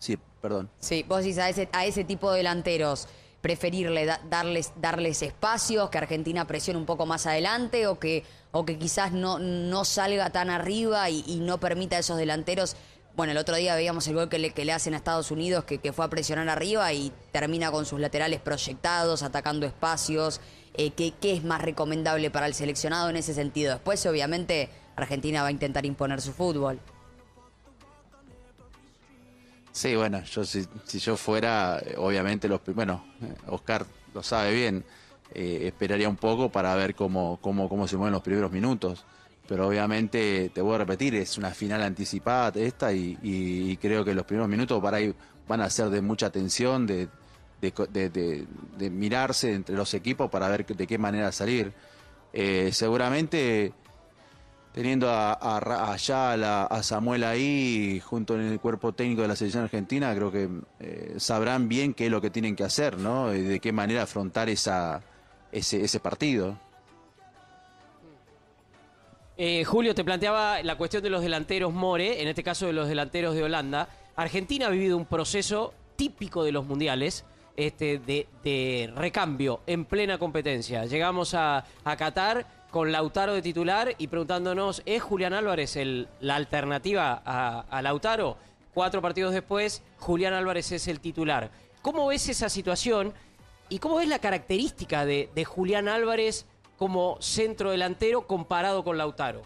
Sí, 0.00 0.18
perdón. 0.42 0.68
Sí, 0.80 1.04
vos 1.08 1.20
decís 1.22 1.38
a 1.38 1.48
ese, 1.48 1.68
a 1.72 1.86
ese 1.86 2.02
tipo 2.02 2.32
de 2.32 2.38
delanteros, 2.38 3.06
preferirle 3.40 4.04
da- 4.04 4.20
darles, 4.28 4.72
darles 4.80 5.22
espacios, 5.22 5.90
que 5.90 5.98
Argentina 5.98 6.44
presione 6.44 6.80
un 6.80 6.86
poco 6.86 7.06
más 7.06 7.24
adelante 7.26 7.86
o 7.86 8.00
que, 8.00 8.24
o 8.50 8.64
que 8.64 8.78
quizás 8.78 9.12
no, 9.12 9.38
no 9.38 9.84
salga 9.84 10.30
tan 10.30 10.50
arriba 10.50 11.08
y, 11.08 11.22
y 11.28 11.38
no 11.38 11.60
permita 11.60 11.94
a 11.94 11.98
esos 12.00 12.18
delanteros. 12.18 12.74
Bueno, 13.16 13.30
el 13.30 13.38
otro 13.38 13.54
día 13.54 13.76
veíamos 13.76 14.08
el 14.08 14.14
gol 14.14 14.28
que 14.28 14.40
le, 14.40 14.50
que 14.50 14.64
le 14.64 14.72
hacen 14.72 14.92
a 14.92 14.96
Estados 14.96 15.30
Unidos, 15.30 15.64
que, 15.64 15.92
fue 15.92 16.04
a 16.04 16.08
presionar 16.08 16.48
arriba 16.48 16.92
y 16.92 17.12
termina 17.30 17.70
con 17.70 17.86
sus 17.86 18.00
laterales 18.00 18.40
proyectados, 18.40 19.22
atacando 19.22 19.66
espacios. 19.66 20.40
Eh, 20.74 20.90
¿qué, 20.90 21.12
¿Qué 21.20 21.34
es 21.34 21.44
más 21.44 21.62
recomendable 21.62 22.32
para 22.32 22.46
el 22.46 22.54
seleccionado 22.54 23.08
en 23.10 23.16
ese 23.16 23.32
sentido? 23.32 23.72
Después, 23.72 24.04
obviamente, 24.06 24.68
Argentina 24.96 25.42
va 25.42 25.48
a 25.48 25.52
intentar 25.52 25.86
imponer 25.86 26.20
su 26.20 26.32
fútbol. 26.32 26.80
Sí, 29.70 29.94
bueno, 29.94 30.22
yo 30.24 30.44
si, 30.44 30.66
si 30.84 30.98
yo 30.98 31.16
fuera, 31.16 31.80
obviamente 31.98 32.48
los 32.48 32.60
bueno, 32.66 33.04
Oscar 33.46 33.86
lo 34.12 34.22
sabe 34.24 34.52
bien, 34.52 34.84
eh, 35.34 35.62
esperaría 35.66 36.08
un 36.08 36.16
poco 36.16 36.48
para 36.48 36.74
ver 36.74 36.96
cómo, 36.96 37.38
cómo, 37.40 37.68
cómo 37.68 37.86
se 37.86 37.96
mueven 37.96 38.12
los 38.12 38.22
primeros 38.22 38.50
minutos. 38.50 39.04
Pero 39.46 39.68
obviamente, 39.68 40.50
te 40.54 40.60
voy 40.62 40.74
a 40.74 40.78
repetir, 40.78 41.14
es 41.16 41.36
una 41.36 41.50
final 41.50 41.82
anticipada 41.82 42.58
esta 42.60 42.92
y, 42.92 43.78
creo 43.80 44.04
que 44.04 44.14
los 44.14 44.24
primeros 44.24 44.48
minutos 44.48 44.80
para 44.82 44.98
ahí 44.98 45.14
van 45.46 45.60
a 45.60 45.68
ser 45.68 45.90
de 45.90 46.00
mucha 46.00 46.30
tensión, 46.30 46.86
de, 46.86 47.08
mirarse 48.90 49.52
entre 49.52 49.76
los 49.76 49.92
equipos 49.92 50.30
para 50.30 50.48
ver 50.48 50.64
de 50.64 50.86
qué 50.86 50.98
manera 50.98 51.30
salir. 51.32 51.72
Eh, 52.32 52.70
seguramente 52.72 53.72
teniendo 54.74 55.08
a, 55.08 55.34
a 55.34 55.92
a 55.92 55.96
Yala, 55.96 56.68
Samuel 56.82 57.22
ahí, 57.22 58.00
junto 58.04 58.34
en 58.34 58.40
el 58.40 58.58
cuerpo 58.58 58.92
técnico 58.92 59.22
de 59.22 59.28
la 59.28 59.36
selección 59.36 59.62
argentina, 59.62 60.12
creo 60.14 60.32
que 60.32 60.48
eh, 60.80 61.14
sabrán 61.18 61.68
bien 61.68 61.94
qué 61.94 62.06
es 62.06 62.10
lo 62.10 62.20
que 62.20 62.30
tienen 62.30 62.56
que 62.56 62.64
hacer, 62.64 62.98
¿no? 62.98 63.32
Y 63.32 63.42
de 63.42 63.60
qué 63.60 63.70
manera 63.70 64.02
afrontar 64.02 64.48
esa, 64.48 65.00
ese 65.52 66.00
partido. 66.00 66.58
Eh, 69.36 69.64
Julio, 69.64 69.94
te 69.94 70.04
planteaba 70.04 70.62
la 70.62 70.76
cuestión 70.76 71.02
de 71.02 71.10
los 71.10 71.22
delanteros 71.22 71.72
More, 71.72 72.22
en 72.22 72.28
este 72.28 72.44
caso 72.44 72.66
de 72.66 72.72
los 72.72 72.88
delanteros 72.88 73.34
de 73.34 73.42
Holanda. 73.42 73.88
Argentina 74.14 74.66
ha 74.66 74.70
vivido 74.70 74.96
un 74.96 75.06
proceso 75.06 75.74
típico 75.96 76.44
de 76.44 76.52
los 76.52 76.66
mundiales 76.66 77.24
este, 77.56 77.98
de, 77.98 78.92
recambio 78.94 79.60
en 79.66 79.86
plena 79.86 80.18
competencia. 80.18 80.84
Llegamos 80.84 81.34
a, 81.34 81.64
Qatar 81.82 82.46
con 82.70 82.92
Lautaro 82.92 83.34
de 83.34 83.42
titular 83.42 83.94
y 83.98 84.06
preguntándonos, 84.06 84.82
¿es 84.86 85.02
Julián 85.02 85.32
Álvarez 85.32 85.76
la 86.20 86.36
alternativa 86.36 87.20
a, 87.24 87.60
a 87.60 87.82
Lautaro? 87.82 88.36
Cuatro 88.72 89.02
partidos 89.02 89.32
después, 89.32 89.82
Julián 89.98 90.32
Álvarez 90.34 90.70
es 90.72 90.86
el 90.86 91.00
titular. 91.00 91.50
¿Cómo 91.82 92.06
ves 92.06 92.28
esa 92.28 92.48
situación 92.48 93.12
y 93.68 93.78
cómo 93.80 93.96
ves 93.96 94.08
la 94.08 94.18
característica 94.20 95.04
de, 95.04 95.28
de 95.34 95.44
Julián 95.44 95.88
Álvarez 95.88 96.46
como 96.84 97.16
centro 97.18 97.70
delantero 97.70 98.26
comparado 98.26 98.84
con 98.84 98.98
Lautaro? 98.98 99.40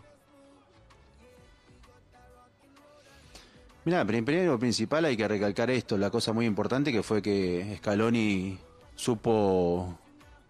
Mira, 3.85 4.04
primero 4.04 4.59
principal 4.59 5.04
hay 5.04 5.16
que 5.16 5.28
recalcar 5.28 5.71
esto, 5.71 5.97
la 5.97 6.11
cosa 6.11 6.33
muy 6.33 6.47
importante 6.47 6.90
que 6.90 7.04
fue 7.04 7.23
que 7.23 7.76
Scaloni 7.78 8.59
supo 8.97 9.97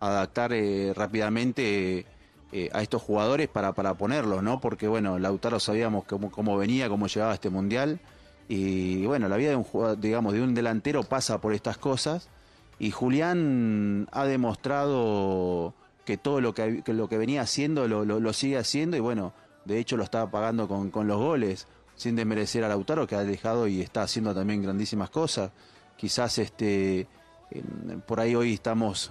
adaptar 0.01 0.55
eh, 0.55 0.95
rápidamente 0.97 2.07
eh, 2.53 2.71
a 2.73 2.81
estos 2.81 3.03
jugadores 3.03 3.49
para, 3.49 3.75
para 3.75 3.93
ponerlos, 3.93 4.43
¿no? 4.43 4.59
Porque 4.59 4.89
bueno, 4.89 5.19
Lautaro 5.19 5.61
sabíamos 5.61 6.07
cómo, 6.07 6.31
cómo 6.31 6.57
venía, 6.57 6.89
cómo 6.89 7.07
llegaba 7.07 7.35
este 7.35 7.51
mundial 7.51 8.01
y 8.49 9.05
bueno, 9.05 9.29
la 9.29 9.37
vida 9.37 9.51
de 9.51 9.57
un 9.57 10.01
digamos, 10.01 10.33
de 10.33 10.41
un 10.41 10.55
delantero 10.55 11.03
pasa 11.03 11.39
por 11.39 11.53
estas 11.53 11.77
cosas 11.77 12.31
y 12.79 12.93
Julián 12.93 14.09
ha 14.11 14.25
demostrado 14.25 15.75
que 16.09 16.17
todo 16.17 16.41
lo 16.41 16.55
que, 16.55 16.83
lo 16.87 17.07
que 17.07 17.19
venía 17.19 17.43
haciendo 17.43 17.87
lo, 17.87 18.33
sigue 18.33 18.57
haciendo 18.57 18.97
y 18.97 19.01
bueno, 19.01 19.35
de 19.67 19.79
hecho 19.79 19.99
lo 19.99 20.05
está 20.05 20.31
pagando 20.31 20.67
con, 20.67 20.91
con 20.91 21.07
los 21.07 21.19
goles, 21.19 21.67
sin 21.97 22.17
desmerecer 22.17 22.65
a 22.65 22.69
Lautaro 22.69 23.07
que 23.07 23.15
ha 23.15 23.25
dejado 23.25 23.69
y 23.69 23.83
está 23.83 24.01
haciendo 24.05 24.35
también 24.35 24.63
grandísimas 24.63 25.11
cosas. 25.11 25.51
Quizás 25.99 26.39
este 26.39 27.07
em, 27.51 28.01
por 28.07 28.21
ahí 28.21 28.35
hoy 28.35 28.55
estamos 28.55 29.11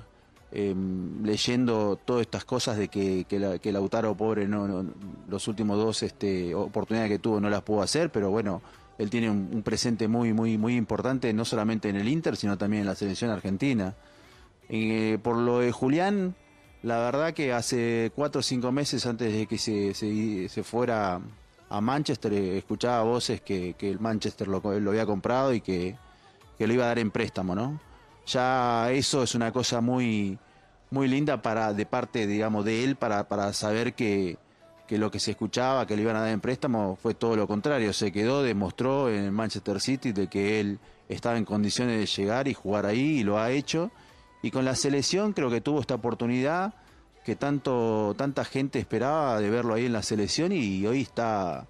em, 0.51 1.23
leyendo 1.23 1.99
todas 2.03 2.21
estas 2.21 2.45
cosas 2.45 2.77
de 2.77 2.87
que, 2.87 3.25
que, 3.29 3.37
la- 3.37 3.59
Lautaro 3.63 4.17
pobre 4.17 4.47
no, 4.47 4.83
los 5.29 5.47
últimos 5.47 5.77
dos 5.77 6.01
este, 6.01 6.55
oportunidades 6.55 7.11
que 7.11 7.19
tuvo 7.19 7.39
no 7.39 7.47
las 7.51 7.61
pudo 7.61 7.83
hacer, 7.83 8.11
pero 8.11 8.31
bueno, 8.31 8.63
él 8.97 9.11
tiene 9.11 9.29
un, 9.29 9.51
un 9.53 9.61
presente 9.61 10.07
muy 10.07 10.33
muy 10.33 10.57
muy 10.57 10.75
importante 10.75 11.31
no 11.31 11.45
solamente 11.45 11.89
en 11.89 11.97
el 11.97 12.07
Inter 12.07 12.35
sino 12.35 12.57
también 12.57 12.81
en 12.81 12.87
la 12.87 12.95
selección 12.95 13.29
argentina. 13.29 13.93
Eh, 14.69 15.19
por 15.21 15.37
lo 15.37 15.59
de 15.59 15.71
Julián, 15.71 16.35
la 16.87 16.99
verdad 16.99 17.33
que 17.33 17.51
hace 17.51 18.13
cuatro 18.15 18.39
o 18.39 18.41
cinco 18.41 18.71
meses 18.71 19.05
antes 19.05 19.33
de 19.33 19.45
que 19.45 19.57
se, 19.57 19.93
se, 19.93 20.63
fuera 20.63 21.19
a 21.69 21.81
Manchester, 21.81 22.31
eh, 22.31 22.57
escuchaba 22.57 23.03
voces 23.03 23.41
que, 23.41 23.75
que 23.77 23.91
el 23.91 23.99
Manchester 23.99 24.47
lo, 24.47 24.61
lo 24.79 24.91
había 24.91 25.05
comprado 25.05 25.53
y 25.53 25.59
que, 25.59 25.97
que 26.57 26.65
lo 26.65 26.73
iba 26.73 26.85
a 26.85 26.87
dar 26.87 26.99
en 26.99 27.11
préstamo, 27.11 27.53
¿no? 27.53 27.77
Ya 28.25 28.89
eso 28.91 29.21
es 29.21 29.35
una 29.35 29.51
cosa 29.51 29.81
muy, 29.81 30.39
muy 30.89 31.09
linda 31.09 31.41
para, 31.41 31.73
de 31.73 31.85
parte, 31.85 32.25
digamos, 32.25 32.63
de 32.63 32.85
él 32.85 32.95
para, 32.95 33.27
para 33.27 33.51
saber 33.51 33.93
que, 33.93 34.37
que 34.87 34.97
lo 34.97 35.11
que 35.11 35.19
se 35.19 35.31
escuchaba, 35.31 35.85
que 35.85 35.97
le 35.97 36.03
iban 36.03 36.15
a 36.15 36.21
dar 36.21 36.29
en 36.29 36.39
préstamo, 36.39 36.97
fue 37.01 37.13
todo 37.13 37.35
lo 37.35 37.47
contrario. 37.47 37.91
Se 37.91 38.13
quedó, 38.13 38.43
demostró 38.43 39.09
en 39.09 39.33
Manchester 39.33 39.81
City 39.81 40.13
de 40.13 40.27
que 40.27 40.61
él 40.61 40.79
estaba 41.09 41.37
en 41.37 41.43
condiciones 41.43 41.99
de 41.99 42.05
llegar 42.05 42.47
y 42.47 42.53
jugar 42.53 42.85
ahí 42.85 43.19
y 43.19 43.23
lo 43.25 43.37
ha 43.37 43.51
hecho. 43.51 43.91
Y 44.41 44.51
con 44.51 44.65
la 44.65 44.75
selección 44.75 45.33
creo 45.33 45.49
que 45.49 45.61
tuvo 45.61 45.81
esta 45.81 45.95
oportunidad 45.95 46.73
que 47.25 47.35
tanto 47.35 48.15
tanta 48.17 48.45
gente 48.45 48.79
esperaba 48.79 49.41
de 49.41 49.49
verlo 49.49 49.73
ahí 49.73 49.85
en 49.85 49.93
la 49.93 50.01
selección 50.01 50.53
y 50.53 50.85
hoy 50.87 51.01
está 51.01 51.67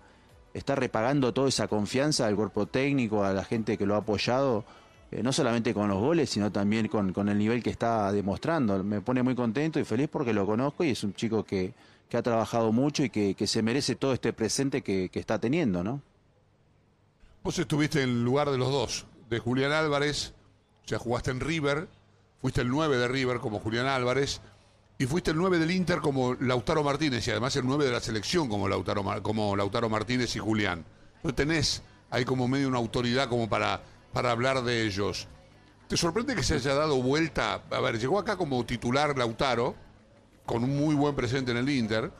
está 0.57 0.75
repagando 0.75 1.33
toda 1.33 1.49
esa 1.49 1.67
confianza 1.67 2.25
al 2.25 2.35
cuerpo 2.35 2.65
técnico, 2.65 3.23
a 3.23 3.31
la 3.31 3.43
gente 3.43 3.77
que 3.77 3.85
lo 3.85 3.95
ha 3.95 3.99
apoyado, 3.99 4.65
eh, 5.11 5.21
no 5.21 5.31
solamente 5.31 5.73
con 5.73 5.87
los 5.87 5.99
goles, 5.99 6.29
sino 6.29 6.51
también 6.51 6.87
con, 6.87 7.13
con 7.13 7.29
el 7.29 7.37
nivel 7.37 7.61
que 7.61 7.69
está 7.69 8.11
demostrando. 8.11 8.83
Me 8.83 9.01
pone 9.01 9.21
muy 9.23 9.35
contento 9.35 9.79
y 9.79 9.85
feliz 9.85 10.09
porque 10.11 10.33
lo 10.33 10.45
conozco 10.45 10.83
y 10.83 10.89
es 10.89 11.03
un 11.03 11.13
chico 11.13 11.43
que, 11.43 11.73
que 12.09 12.17
ha 12.17 12.23
trabajado 12.23 12.71
mucho 12.71 13.03
y 13.03 13.09
que, 13.09 13.35
que 13.35 13.45
se 13.45 13.61
merece 13.61 13.95
todo 13.95 14.13
este 14.13 14.33
presente 14.33 14.81
que, 14.81 15.09
que 15.09 15.19
está 15.19 15.39
teniendo, 15.39 15.83
¿no? 15.83 16.01
Vos 17.43 17.57
estuviste 17.59 18.01
en 18.01 18.09
el 18.09 18.23
lugar 18.23 18.49
de 18.49 18.57
los 18.57 18.71
dos, 18.71 19.05
de 19.29 19.39
Julián 19.39 19.71
Álvarez, 19.71 20.33
o 20.85 20.87
sea, 20.87 20.97
jugaste 20.99 21.31
en 21.31 21.39
River, 21.39 21.87
fuiste 22.41 22.61
el 22.61 22.69
9 22.69 22.97
de 22.97 23.07
River 23.07 23.39
como 23.39 23.59
Julián 23.59 23.87
Álvarez, 23.87 24.41
y 24.99 25.05
fuiste 25.05 25.31
el 25.31 25.37
9 25.37 25.59
del 25.59 25.71
Inter 25.71 25.99
como 25.99 26.33
Lautaro 26.35 26.83
Martínez, 26.83 27.27
y 27.27 27.31
además 27.31 27.55
el 27.55 27.65
9 27.65 27.85
de 27.85 27.91
la 27.91 27.99
selección 27.99 28.49
como 28.49 28.67
Lautaro, 28.67 29.03
como 29.21 29.55
Lautaro 29.55 29.89
Martínez 29.89 30.35
y 30.35 30.39
Julián. 30.39 30.85
Entonces 31.17 31.35
tenés 31.35 31.83
ahí 32.09 32.25
como 32.25 32.47
medio 32.47 32.67
una 32.67 32.77
autoridad 32.77 33.29
como 33.29 33.47
para, 33.47 33.81
para 34.11 34.31
hablar 34.31 34.63
de 34.63 34.83
ellos. 34.83 35.27
¿Te 35.87 35.97
sorprende 35.97 36.35
que 36.35 36.43
se 36.43 36.55
haya 36.55 36.73
dado 36.73 37.01
vuelta? 37.01 37.61
A 37.69 37.79
ver, 37.79 37.99
llegó 37.99 38.19
acá 38.19 38.37
como 38.37 38.65
titular 38.65 39.17
Lautaro, 39.17 39.75
con 40.45 40.63
un 40.63 40.77
muy 40.77 40.95
buen 40.95 41.15
presente 41.15 41.51
en 41.51 41.57
el 41.57 41.69
Inter. 41.69 42.11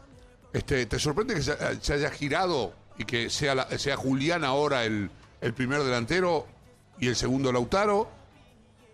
Este, 0.54 0.86
¿Te 0.86 1.00
sorprende 1.00 1.34
que 1.34 1.42
se, 1.42 1.94
haya 1.94 2.10
girado 2.12 2.74
y 2.98 3.06
que 3.06 3.30
sea, 3.30 3.68
sea 3.78 3.98
Julián 3.98 4.44
ahora 4.44 4.86
el, 4.86 5.10
el 5.42 5.54
primer 5.54 5.84
delantero 5.84 6.46
y 7.00 7.08
el 7.08 7.16
segundo 7.16 7.52
Lautaro? 7.52 8.17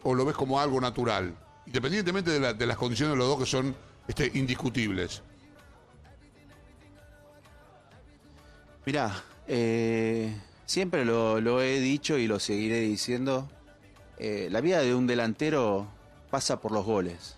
¿O 0.03 0.13
lo 0.13 0.25
ves 0.25 0.35
como 0.35 0.59
algo 0.59 0.79
natural? 0.81 1.33
Independientemente 1.65 2.31
de, 2.31 2.39
la- 2.39 2.53
de 2.53 2.65
las 2.65 2.77
condiciones 2.77 3.13
de 3.13 3.17
los 3.17 3.27
dos 3.27 3.39
que 3.39 3.45
son 3.45 3.75
este, 4.07 4.29
indiscutibles. 4.33 5.21
Mirá, 8.85 9.23
eh, 9.47 10.35
siempre 10.65 11.05
lo, 11.05 11.39
lo 11.39 11.61
he 11.61 11.79
dicho 11.79 12.17
y 12.17 12.27
lo 12.27 12.39
seguiré 12.39 12.79
diciendo. 12.81 13.49
eh, 14.17 14.47
la 14.51 14.61
vida 14.61 14.81
de 14.81 14.93
un 14.93 15.07
delantero 15.07 15.87
pasa 16.29 16.59
por 16.59 16.71
los 16.71 16.85
goles. 16.85 17.37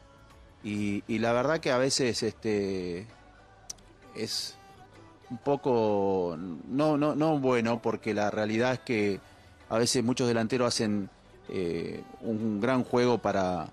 Y, 0.64 1.04
y 1.08 1.20
la 1.20 1.32
verdad 1.34 1.60
que 1.60 1.72
a 1.72 1.78
veces 1.78 2.24
este 2.24 3.06
es 4.16 4.56
un 5.30 5.38
poco 5.38 6.36
no, 6.38 6.98
no, 6.98 7.16
no 7.16 7.38
bueno, 7.40 7.82
porque 7.82 8.14
la 8.14 8.32
realidad 8.32 8.74
es 8.74 8.80
que 8.80 9.20
a 9.70 9.78
veces 9.78 10.04
muchos 10.04 10.28
delanteros 10.28 10.68
hacen 10.68 11.10
eh, 11.50 12.02
un 12.22 12.60
gran 12.62 12.84
juego 12.84 13.18
para, 13.20 13.68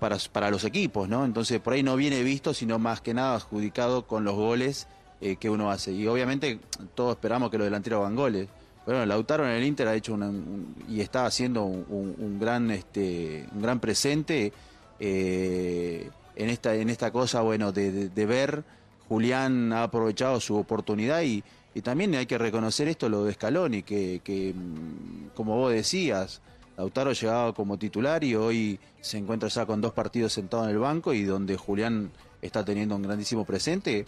para, 0.00 0.18
para 0.32 0.50
los 0.50 0.64
equipos, 0.64 1.08
¿no? 1.08 1.24
Entonces 1.24 1.60
por 1.60 1.72
ahí 1.72 1.82
no 1.82 1.96
viene 1.96 2.22
visto, 2.22 2.52
sino 2.54 2.78
más 2.78 3.00
que 3.00 3.14
nada 3.14 3.34
adjudicado 3.36 4.06
con 4.06 4.24
los 4.24 4.34
goles 4.34 4.86
eh, 5.20 5.36
que 5.36 5.48
uno 5.50 5.70
hace. 5.70 5.92
Y 5.92 6.06
obviamente 6.06 6.58
todos 6.94 7.12
esperamos 7.16 7.50
que 7.50 7.58
los 7.58 7.66
delanteros 7.66 8.00
hagan 8.00 8.16
goles. 8.16 8.48
Bueno, 8.86 9.06
Lautaro 9.06 9.44
en 9.46 9.52
el 9.52 9.64
Inter 9.64 9.88
ha 9.88 9.94
hecho 9.94 10.12
un- 10.14 10.74
y 10.88 11.00
está 11.00 11.24
haciendo 11.24 11.64
un, 11.64 12.38
gran 12.38 12.70
este 12.70 13.46
un 13.54 13.62
gran 13.62 13.80
presente 13.80 14.52
eh, 15.00 16.10
en 16.36 16.50
esta 16.50 16.74
en 16.74 16.90
esta 16.90 17.10
cosa 17.10 17.40
bueno 17.40 17.72
de 17.72 18.26
ver 18.26 18.62
Julián 19.08 19.72
ha 19.72 19.84
aprovechado 19.84 20.40
su 20.40 20.56
oportunidad 20.56 21.22
y, 21.22 21.42
y 21.74 21.80
también 21.82 22.14
hay 22.14 22.26
que 22.26 22.38
reconocer 22.38 22.88
esto 22.88 23.08
lo 23.08 23.24
de 23.24 23.32
Scaloni 23.34 23.82
que, 23.82 24.20
que 24.24 24.52
mm, 24.54 25.34
como 25.34 25.56
vos 25.56 25.72
decías 25.72 26.40
Lautaro 26.76 27.12
llegaba 27.12 27.52
como 27.54 27.78
titular 27.78 28.24
y 28.24 28.34
hoy 28.34 28.80
se 29.00 29.18
encuentra 29.18 29.48
ya 29.48 29.64
con 29.66 29.80
dos 29.80 29.92
partidos 29.92 30.32
sentado 30.32 30.64
en 30.64 30.70
el 30.70 30.78
banco 30.78 31.12
y 31.12 31.22
donde 31.24 31.56
Julián 31.56 32.10
está 32.42 32.64
teniendo 32.64 32.96
un 32.96 33.02
grandísimo 33.02 33.44
presente. 33.44 34.06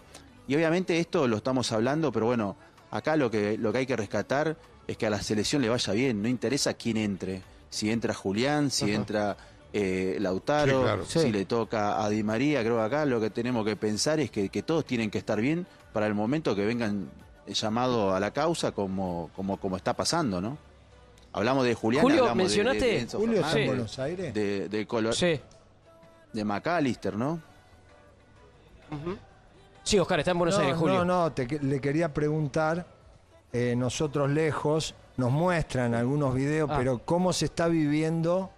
Y 0.49 0.55
obviamente 0.55 0.99
esto 0.99 1.29
lo 1.29 1.37
estamos 1.37 1.73
hablando, 1.73 2.13
pero 2.13 2.27
bueno, 2.27 2.57
acá 2.91 3.17
lo 3.17 3.31
que, 3.31 3.57
lo 3.59 3.73
que 3.73 3.79
hay 3.79 3.87
que 3.87 3.97
rescatar 3.97 4.57
es 4.87 4.97
que 4.97 5.07
a 5.07 5.11
la 5.11 5.21
selección 5.23 5.63
le 5.63 5.69
vaya 5.69 5.93
bien, 5.93 6.23
no 6.23 6.29
interesa 6.29 6.75
quién 6.75 6.97
entre. 6.97 7.43
Si 7.71 7.91
entra 7.91 8.15
Julián, 8.15 8.71
si 8.71 8.93
entra 8.93 9.37
eh, 9.73 10.17
Lautaro, 10.21 10.79
Sí, 10.79 10.85
claro. 10.85 11.05
Sí. 11.07 11.21
si 11.21 11.33
le 11.33 11.45
toca 11.45 12.03
a 12.03 12.09
Di 12.09 12.23
María, 12.23 12.63
creo 12.63 12.77
que 12.77 12.83
acá 12.83 13.05
lo 13.05 13.21
que 13.21 13.31
tenemos 13.31 13.65
que 13.65 13.77
pensar 13.77 14.21
es 14.21 14.31
que, 14.31 14.49
que 14.49 14.63
todos 14.63 14.85
tienen 14.85 15.11
que 15.11 15.19
estar 15.19 15.41
bien 15.41 15.67
para 15.93 16.07
el 16.07 16.15
momento 16.15 16.55
que 16.55 16.65
vengan 16.65 17.11
llamado 17.47 18.15
a 18.15 18.21
la 18.21 18.33
causa 18.33 18.73
como, 18.73 19.31
como, 19.35 19.59
como 19.59 19.77
está 19.77 19.95
pasando, 19.95 20.41
¿no? 20.41 20.59
Hablamos 21.37 21.67
de 21.67 21.75
Julián, 21.75 22.03
Julio, 22.03 22.23
hablamos 22.25 22.37
de- 22.39 22.43
de- 22.43 22.65
mencionaste- 22.65 22.87
de 22.87 22.99
Enzo 23.01 23.19
Julio 23.19 23.41
está 23.43 23.59
en 23.61 23.67
Buenos 23.67 23.99
Aires. 23.99 24.33
de, 24.35 24.69
de, 24.71 24.89
Colo- 24.89 25.13
Sí. 25.13 25.39
de 26.33 26.45
McAllister, 26.45 27.15
¿no? 27.15 27.41
Sí, 29.83 29.99
Oscar, 29.99 30.19
está 30.21 30.31
en 30.33 30.39
Buenos 30.39 30.57
no, 30.57 30.63
Aires, 30.65 30.77
Julio. 30.79 31.05
No, 31.05 31.23
no, 31.25 31.33
te 31.33 31.47
le 31.61 31.81
quería 31.81 32.13
preguntar, 32.15 32.87
eh, 33.53 33.75
nosotros 33.77 34.31
lejos, 34.31 34.95
nos 35.19 35.31
muestran 35.31 35.95
algunos 35.95 36.35
videos, 36.35 36.71
Ah. 36.73 36.77
pero 36.79 37.01
cómo 37.05 37.33
se 37.35 37.45
está 37.45 37.69
viviendo 37.69 38.51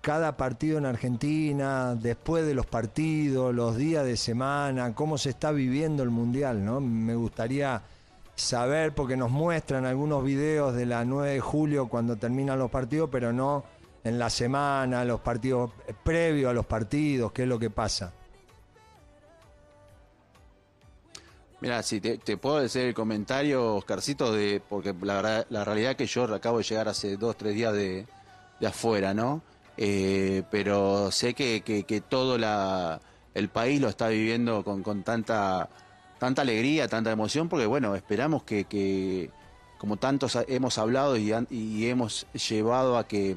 cada 0.00 0.36
partido 0.36 0.78
en 0.78 0.86
Argentina, 0.86 1.96
después 1.96 2.46
de 2.46 2.54
los 2.54 2.66
partidos, 2.66 3.52
los 3.52 3.76
días 3.76 4.04
de 4.04 4.16
semana, 4.16 4.94
cómo 4.94 5.18
se 5.18 5.30
está 5.30 5.50
viviendo 5.50 6.04
el 6.04 6.10
Mundial, 6.10 6.64
¿no? 6.64 6.80
Me 6.80 7.16
gustaría 7.16 7.82
saber, 8.36 8.94
porque 8.94 9.16
nos 9.16 9.30
muestran 9.30 9.86
algunos 9.86 10.22
videos 10.22 10.74
de 10.74 10.86
la 10.86 11.04
9 11.04 11.32
de 11.32 11.40
julio 11.40 11.88
cuando 11.88 12.16
terminan 12.16 12.58
los 12.58 12.70
partidos, 12.70 13.08
pero 13.10 13.32
no 13.32 13.64
en 14.04 14.18
la 14.18 14.30
semana, 14.30 15.04
los 15.04 15.20
partidos 15.20 15.72
eh, 15.88 15.94
previo 16.04 16.48
a 16.48 16.52
los 16.52 16.66
partidos, 16.66 17.32
qué 17.32 17.42
es 17.42 17.48
lo 17.48 17.58
que 17.58 17.70
pasa. 17.70 18.12
Mira, 21.60 21.82
si 21.82 22.00
te, 22.00 22.36
puedo 22.36 22.58
hacer 22.58 22.86
el 22.86 22.94
comentario, 22.94 23.74
Oscarcito, 23.76 24.32
de, 24.32 24.62
porque 24.68 24.94
la, 25.00 25.46
la 25.48 25.64
realidad 25.64 25.96
que 25.96 26.06
yo 26.06 26.32
acabo 26.32 26.58
de 26.58 26.64
llegar 26.64 26.86
hace 26.86 27.16
dos, 27.16 27.36
tres 27.36 27.54
días 27.54 27.72
de, 27.72 28.06
de 28.60 28.66
afuera, 28.66 29.14
¿no? 29.14 29.42
Eh, 29.78 30.42
pero 30.50 31.10
sé 31.10 31.34
que, 31.34 31.62
que, 31.62 31.84
que 31.84 32.00
todo 32.02 32.38
la, 32.38 33.00
el 33.34 33.48
país 33.48 33.80
lo 33.80 33.88
está 33.88 34.08
viviendo 34.08 34.62
con, 34.62 34.82
con 34.82 35.02
tanta, 35.02 35.68
tanta 36.18 36.42
alegría, 36.42 36.88
tanta 36.88 37.10
emoción, 37.10 37.48
porque 37.48 37.66
bueno, 37.66 37.94
esperamos 37.94 38.42
que, 38.42 38.64
que 38.64 39.30
como 39.78 39.96
tantos 39.96 40.38
hemos 40.48 40.78
hablado 40.78 41.16
y, 41.16 41.32
hemos 41.86 42.26
llevado 42.48 42.98
a 42.98 43.06
que 43.06 43.36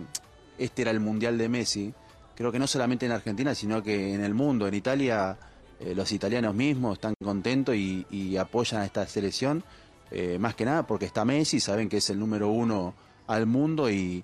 este 0.57 0.81
era 0.83 0.91
el 0.91 0.99
Mundial 0.99 1.37
de 1.37 1.49
Messi, 1.49 1.93
creo 2.35 2.51
que 2.51 2.59
no 2.59 2.67
solamente 2.67 3.05
en 3.05 3.11
Argentina, 3.11 3.53
sino 3.55 3.83
que 3.83 4.13
en 4.13 4.23
el 4.23 4.33
mundo, 4.33 4.67
en 4.67 4.73
Italia, 4.73 5.37
eh, 5.79 5.93
los 5.95 6.11
italianos 6.11 6.55
mismos 6.55 6.93
están 6.93 7.13
contentos 7.21 7.75
y, 7.75 8.05
y 8.09 8.37
apoyan 8.37 8.81
a 8.81 8.85
esta 8.85 9.05
selección, 9.07 9.63
eh, 10.11 10.37
más 10.39 10.55
que 10.55 10.65
nada 10.65 10.87
porque 10.87 11.05
está 11.05 11.25
Messi, 11.25 11.59
saben 11.59 11.89
que 11.89 11.97
es 11.97 12.09
el 12.09 12.19
número 12.19 12.49
uno 12.49 12.93
al 13.27 13.45
mundo 13.45 13.89
y, 13.89 14.23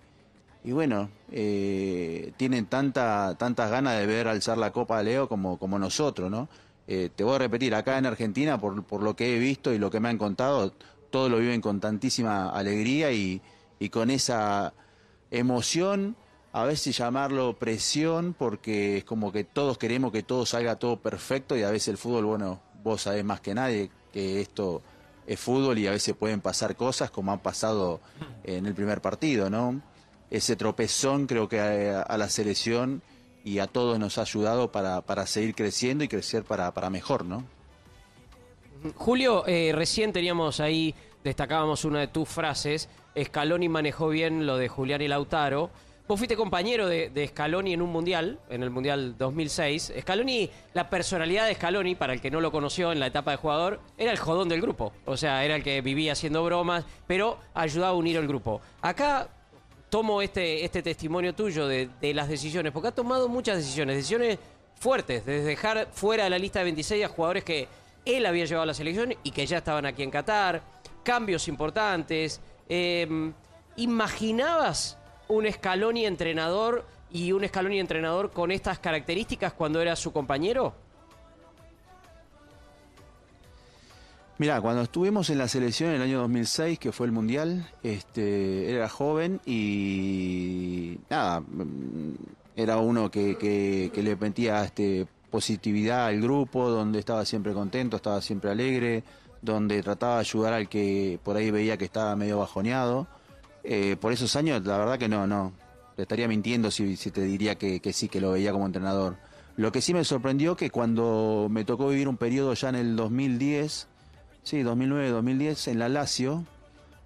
y 0.64 0.72
bueno, 0.72 1.10
eh, 1.32 2.34
tienen 2.38 2.66
tanta, 2.66 3.36
tantas 3.38 3.70
ganas 3.70 4.00
de 4.00 4.08
ver 4.08 4.28
alzar 4.28 4.58
la 4.58 4.72
Copa 4.72 4.98
de 4.98 5.04
Leo 5.04 5.30
como, 5.30 5.60
como 5.60 5.78
nosotros, 5.78 6.32
¿no? 6.32 6.50
Eh, 6.88 7.10
te 7.16 7.24
voy 7.24 7.36
a 7.36 7.40
repetir, 7.40 7.74
acá 7.74 7.98
en 7.98 8.06
Argentina, 8.06 8.60
por, 8.60 8.84
por 8.84 9.02
lo 9.02 9.16
que 9.16 9.36
he 9.36 9.40
visto 9.40 9.74
y 9.74 9.80
lo 9.80 9.90
que 9.90 10.00
me 10.00 10.10
han 10.10 10.18
contado, 10.18 10.74
todos 11.10 11.32
lo 11.32 11.38
viven 11.38 11.62
con 11.62 11.80
tantísima 11.80 12.50
alegría 12.50 13.12
y, 13.12 13.42
y 13.80 13.90
con 13.90 14.10
esa 14.10 14.74
emoción, 15.32 16.16
a 16.54 16.64
veces 16.64 16.98
llamarlo 16.98 17.58
presión, 17.58 18.36
porque 18.38 18.98
es 18.98 19.04
como 19.04 19.32
que 19.32 19.44
todos 19.44 19.78
queremos 19.78 20.12
que 20.12 20.24
todo 20.24 20.46
salga 20.46 20.78
todo 20.78 20.98
perfecto 20.98 21.58
y 21.58 21.64
a 21.64 21.72
veces 21.72 21.90
el 21.90 21.98
fútbol, 21.98 22.26
bueno, 22.26 22.62
vos 22.84 23.02
sabés 23.02 23.26
más 23.26 23.42
que 23.42 23.54
nadie 23.54 23.90
que 24.14 24.40
esto 24.40 24.82
es 25.28 25.40
fútbol 25.40 25.78
y 25.80 25.88
a 25.88 25.92
veces 25.92 26.16
pueden 26.16 26.40
pasar 26.40 26.76
cosas 26.76 27.12
como 27.12 27.32
han 27.34 27.40
pasado 27.40 28.00
en 28.44 28.66
el 28.66 28.74
primer 28.74 29.02
partido, 29.02 29.50
¿no? 29.50 29.82
Ese 30.30 30.56
tropezón 30.56 31.28
creo 31.28 31.50
que 31.50 31.60
a, 31.60 32.02
a 32.02 32.18
la 32.18 32.30
selección 32.30 33.02
y 33.46 33.60
a 33.60 33.68
todos 33.68 34.00
nos 34.00 34.18
ha 34.18 34.22
ayudado 34.22 34.72
para, 34.72 35.02
para 35.02 35.28
seguir 35.28 35.54
creciendo 35.54 36.04
y 36.04 36.08
crecer 36.08 36.44
para, 36.44 36.74
para 36.74 36.90
mejor, 36.90 37.24
¿no? 37.24 37.46
Julio, 38.96 39.46
eh, 39.48 39.72
recién 39.74 40.12
teníamos 40.12 40.60
ahí, 40.60 40.94
destacábamos 41.24 41.86
una 41.86 42.00
de 42.00 42.08
tus 42.08 42.28
frases, 42.28 42.90
Scaloni 43.24 43.70
manejó 43.70 44.10
bien 44.10 44.46
lo 44.48 44.58
de 44.58 44.68
Julián 44.68 45.02
y 45.02 45.08
Lautaro. 45.08 45.70
Vos 46.08 46.20
fuiste 46.20 46.36
compañero 46.36 46.88
de, 46.88 47.10
de 47.10 47.28
Scaloni 47.28 47.74
en 47.74 47.82
un 47.82 47.92
mundial, 47.92 48.40
en 48.50 48.62
el 48.62 48.70
mundial 48.70 49.16
2006. 49.18 49.94
Scaloni, 50.02 50.50
la 50.74 50.90
personalidad 50.90 51.48
de 51.48 51.56
Scaloni, 51.56 51.96
para 51.96 52.14
el 52.14 52.22
que 52.22 52.30
no 52.30 52.42
lo 52.42 52.52
conoció 52.52 52.92
en 52.92 53.00
la 53.00 53.08
etapa 53.08 53.32
de 53.32 53.38
jugador, 53.38 53.80
era 53.98 54.12
el 54.12 54.18
jodón 54.18 54.50
del 54.50 54.62
grupo. 54.62 54.92
O 55.06 55.18
sea, 55.18 55.44
era 55.44 55.56
el 55.56 55.64
que 55.64 55.82
vivía 55.82 56.12
haciendo 56.12 56.44
bromas, 56.44 56.86
pero 57.08 57.40
ayudaba 57.56 57.94
a 57.94 57.96
unir 57.96 58.18
el 58.18 58.28
grupo. 58.28 58.62
Acá 58.82 59.30
tomo 59.90 60.22
este, 60.22 60.66
este 60.66 60.82
testimonio 60.82 61.34
tuyo 61.34 61.68
de, 61.68 61.90
de 62.02 62.14
las 62.14 62.28
decisiones, 62.28 62.72
porque 62.72 62.90
ha 62.90 62.92
tomado 62.92 63.30
muchas 63.30 63.58
decisiones, 63.58 63.98
decisiones 63.98 64.40
fuertes, 64.80 65.26
desde 65.26 65.46
dejar 65.46 65.88
fuera 65.92 66.26
de 66.26 66.30
la 66.30 66.38
lista 66.38 66.60
de 66.60 66.66
26 66.66 67.06
a 67.06 67.08
jugadores 67.08 67.44
que 67.44 67.68
él 68.06 68.26
había 68.26 68.46
llevado 68.46 68.64
a 68.64 68.68
la 68.68 68.74
selección 68.74 69.14
y 69.24 69.32
que 69.32 69.46
ya 69.46 69.58
estaban 69.58 69.86
aquí 69.86 70.04
en 70.04 70.12
Qatar, 70.12 70.62
cambios 71.04 71.48
importantes. 71.48 72.40
Eh, 72.70 73.32
¿Imaginabas 73.78 74.98
un 75.28 75.52
Scaloni 75.52 76.06
entrenador 76.06 76.86
y 77.12 77.32
un 77.32 77.48
Scaloni 77.48 77.80
entrenador 77.80 78.32
con 78.32 78.52
estas 78.52 78.80
características 78.80 79.54
cuando 79.54 79.82
era 79.82 79.96
su 79.96 80.14
compañero? 80.14 80.74
Mira, 84.38 84.60
cuando 84.60 84.82
estuvimos 84.82 85.30
en 85.30 85.38
la 85.38 85.48
selección 85.48 85.92
en 85.92 85.96
el 85.96 86.02
año 86.02 86.20
2006, 86.20 86.78
que 86.78 86.92
fue 86.92 87.06
el 87.06 87.14
Mundial, 87.14 87.70
este, 87.84 88.70
era 88.70 88.90
joven 88.90 89.40
y 89.46 90.98
nada, 91.10 91.40
mm, 91.40 92.16
era 92.58 92.78
uno 92.80 93.10
que, 93.10 93.92
le 93.96 94.16
metía 94.18 94.66
este, 94.66 95.08
positividad 95.32 96.08
al 96.08 96.20
grupo, 96.20 96.70
donde 96.70 97.00
estaba 97.00 97.24
siempre 97.24 97.54
contento, 97.54 97.96
estaba 97.96 98.22
siempre 98.22 98.52
alegre, 98.52 99.06
donde 99.42 99.82
trataba 99.82 100.16
de 100.16 100.20
ayudar 100.22 100.54
al 100.54 100.68
que 100.68 101.18
por 101.24 101.38
ahí 101.38 101.50
veía 101.50 101.78
que 101.78 101.86
estaba 101.86 102.14
medio 102.18 102.40
bajoneado. 102.40 103.08
Eh, 103.64 103.96
por 104.02 104.12
esos 104.12 104.36
años, 104.36 104.66
la 104.66 104.78
verdad 104.78 105.00
que 105.00 105.08
no, 105.08 105.26
no. 105.26 105.54
Le 105.96 106.04
estaría 106.04 106.28
mintiendo 106.28 106.72
si, 106.72 106.98
si 106.98 107.10
te 107.10 107.22
diría 107.22 107.56
que, 107.56 107.80
que 107.80 107.94
sí, 107.94 108.10
que 108.10 108.20
lo 108.20 108.32
veía 108.32 108.52
como 108.52 108.66
entrenador. 108.66 109.16
Lo 109.56 109.72
que 109.72 109.80
sí 109.80 109.94
me 109.94 110.04
sorprendió 110.04 110.58
que 110.58 110.70
cuando 110.70 111.48
me 111.50 111.64
tocó 111.64 111.88
vivir 111.88 112.10
un 112.10 112.18
periodo 112.18 112.54
ya 112.54 112.68
en 112.70 112.76
el 112.76 112.96
2010, 112.98 113.88
Sí, 114.46 114.62
2009-2010 114.62 115.72
en 115.72 115.80
la 115.80 115.90
Lazio, 115.90 116.44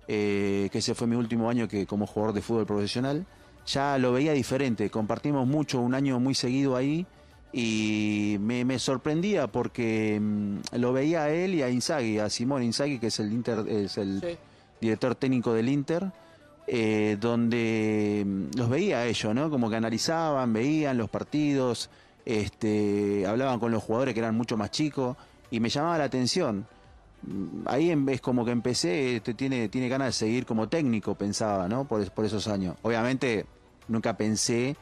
eh, 0.10 0.68
que 0.74 0.80
ese 0.80 0.94
fue 0.94 1.08
mi 1.08 1.16
último 1.16 1.50
año 1.50 1.70
que 1.70 1.86
como 1.86 2.06
jugador 2.06 2.36
de 2.36 2.42
fútbol 2.42 2.66
profesional, 2.66 3.26
ya 3.66 3.98
lo 3.98 4.12
veía 4.12 4.34
diferente. 4.34 4.90
Compartimos 4.90 5.48
mucho, 5.48 5.80
un 5.80 5.94
año 5.96 6.20
muy 6.20 6.36
seguido 6.36 6.76
ahí 6.76 7.06
y 7.54 8.36
me, 8.42 8.66
me 8.66 8.78
sorprendía 8.78 9.48
porque 9.48 10.20
mm, 10.22 10.76
lo 10.80 10.92
veía 10.92 11.24
a 11.24 11.30
él 11.30 11.56
y 11.56 11.62
a 11.62 11.70
Inzaghi, 11.70 12.20
a 12.20 12.30
Simón 12.30 12.62
Inzaghi, 12.62 13.00
que 13.00 13.08
es 13.08 13.20
el, 13.22 13.32
Inter, 13.32 13.60
es 13.70 13.98
el 13.98 14.20
Sí. 14.20 14.38
director 14.82 15.16
técnico 15.16 15.54
del 15.54 15.70
Inter, 15.70 16.12
eh, 16.68 17.16
donde 17.22 18.26
mm, 18.28 18.58
los 18.58 18.70
veía 18.70 18.98
a 19.00 19.06
ellos, 19.06 19.34
¿no? 19.34 19.50
Como 19.50 19.70
que 19.70 19.78
analizaban, 19.78 20.52
veían 20.52 20.98
los 20.98 21.10
partidos, 21.10 21.90
este, 22.26 23.26
hablaban 23.26 23.62
con 23.62 23.72
los 23.72 23.82
jugadores 23.82 24.14
que 24.14 24.20
eran 24.20 24.36
mucho 24.36 24.58
más 24.58 24.72
chicos 24.72 25.16
y 25.50 25.62
me 25.62 25.70
llamaba 25.70 25.98
la 26.00 26.04
atención. 26.04 26.68
Ahí 27.66 27.92
em- 27.92 28.08
es 28.10 28.22
como 28.22 28.46
que 28.46 28.52
empecé, 28.52 29.18
este, 29.18 29.34
tiene, 29.34 29.70
tiene 29.70 29.90
ganas 29.90 30.08
de 30.08 30.14
seguir 30.14 30.46
como 30.46 30.70
técnico, 30.70 31.16
pensaba, 31.16 31.68
¿no? 31.68 31.86
Por, 31.86 32.10
por 32.12 32.26
esos 32.26 32.48
años. 32.48 32.76
Obviamente 32.82 33.46
nunca 33.88 34.16
pensé 34.18 34.76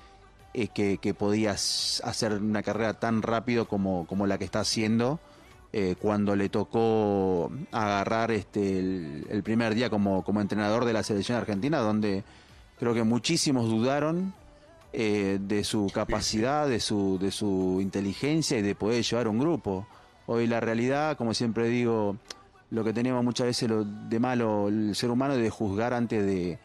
eh, 0.54 0.67
que, 0.67 0.97
que 1.00 1.13
podías 1.13 2.02
hacer 2.06 2.34
una 2.34 2.63
carrera 2.63 2.93
tan 3.00 3.21
rápido 3.21 3.67
como, 3.67 4.06
como 4.08 4.28
la 4.28 4.38
que 4.38 4.45
está 4.45 4.60
haciendo 4.62 5.19
eh, 5.73 5.95
cuando 6.00 6.36
le 6.36 6.50
tocó 6.50 7.52
agarrar 7.71 8.32
este, 8.32 8.80
el, 8.80 9.28
el 9.30 9.43
primer 9.43 9.76
día 9.76 9.89
como, 9.89 10.23
como 10.23 10.39
entrenador 10.39 10.86
de 10.86 10.93
la 10.93 11.04
selección 11.04 11.38
argentina, 11.38 11.80
donde 11.80 12.23
creo 12.80 12.93
que 12.93 13.04
muchísimos 13.04 13.67
dudaron 13.69 14.34
eh, 14.93 15.39
de 15.41 15.63
su 15.63 15.91
capacidad, 15.93 16.67
de 16.67 16.80
su, 16.80 17.19
de 17.19 17.32
su 17.32 17.80
inteligencia 17.82 18.58
y 18.58 18.62
de 18.62 18.76
poder 18.76 19.04
llevar 19.04 19.28
un 19.28 19.39
grupo. 19.39 19.86
Hoy 20.30 20.46
la 20.46 20.60
realidad, 20.60 21.16
como 21.18 21.34
siempre 21.34 21.70
digo, 21.70 22.18
lo 22.70 22.84
que 22.84 22.92
tenemos 22.92 23.24
muchas 23.24 23.48
veces 23.48 23.70
lo 23.70 23.86
de 23.86 24.20
malo 24.20 24.68
el 24.68 24.94
ser 24.94 25.10
humano 25.10 25.36
es 25.36 25.42
de 25.42 25.50
juzgar 25.50 25.94
antes 25.94 26.26
de, 26.26 26.60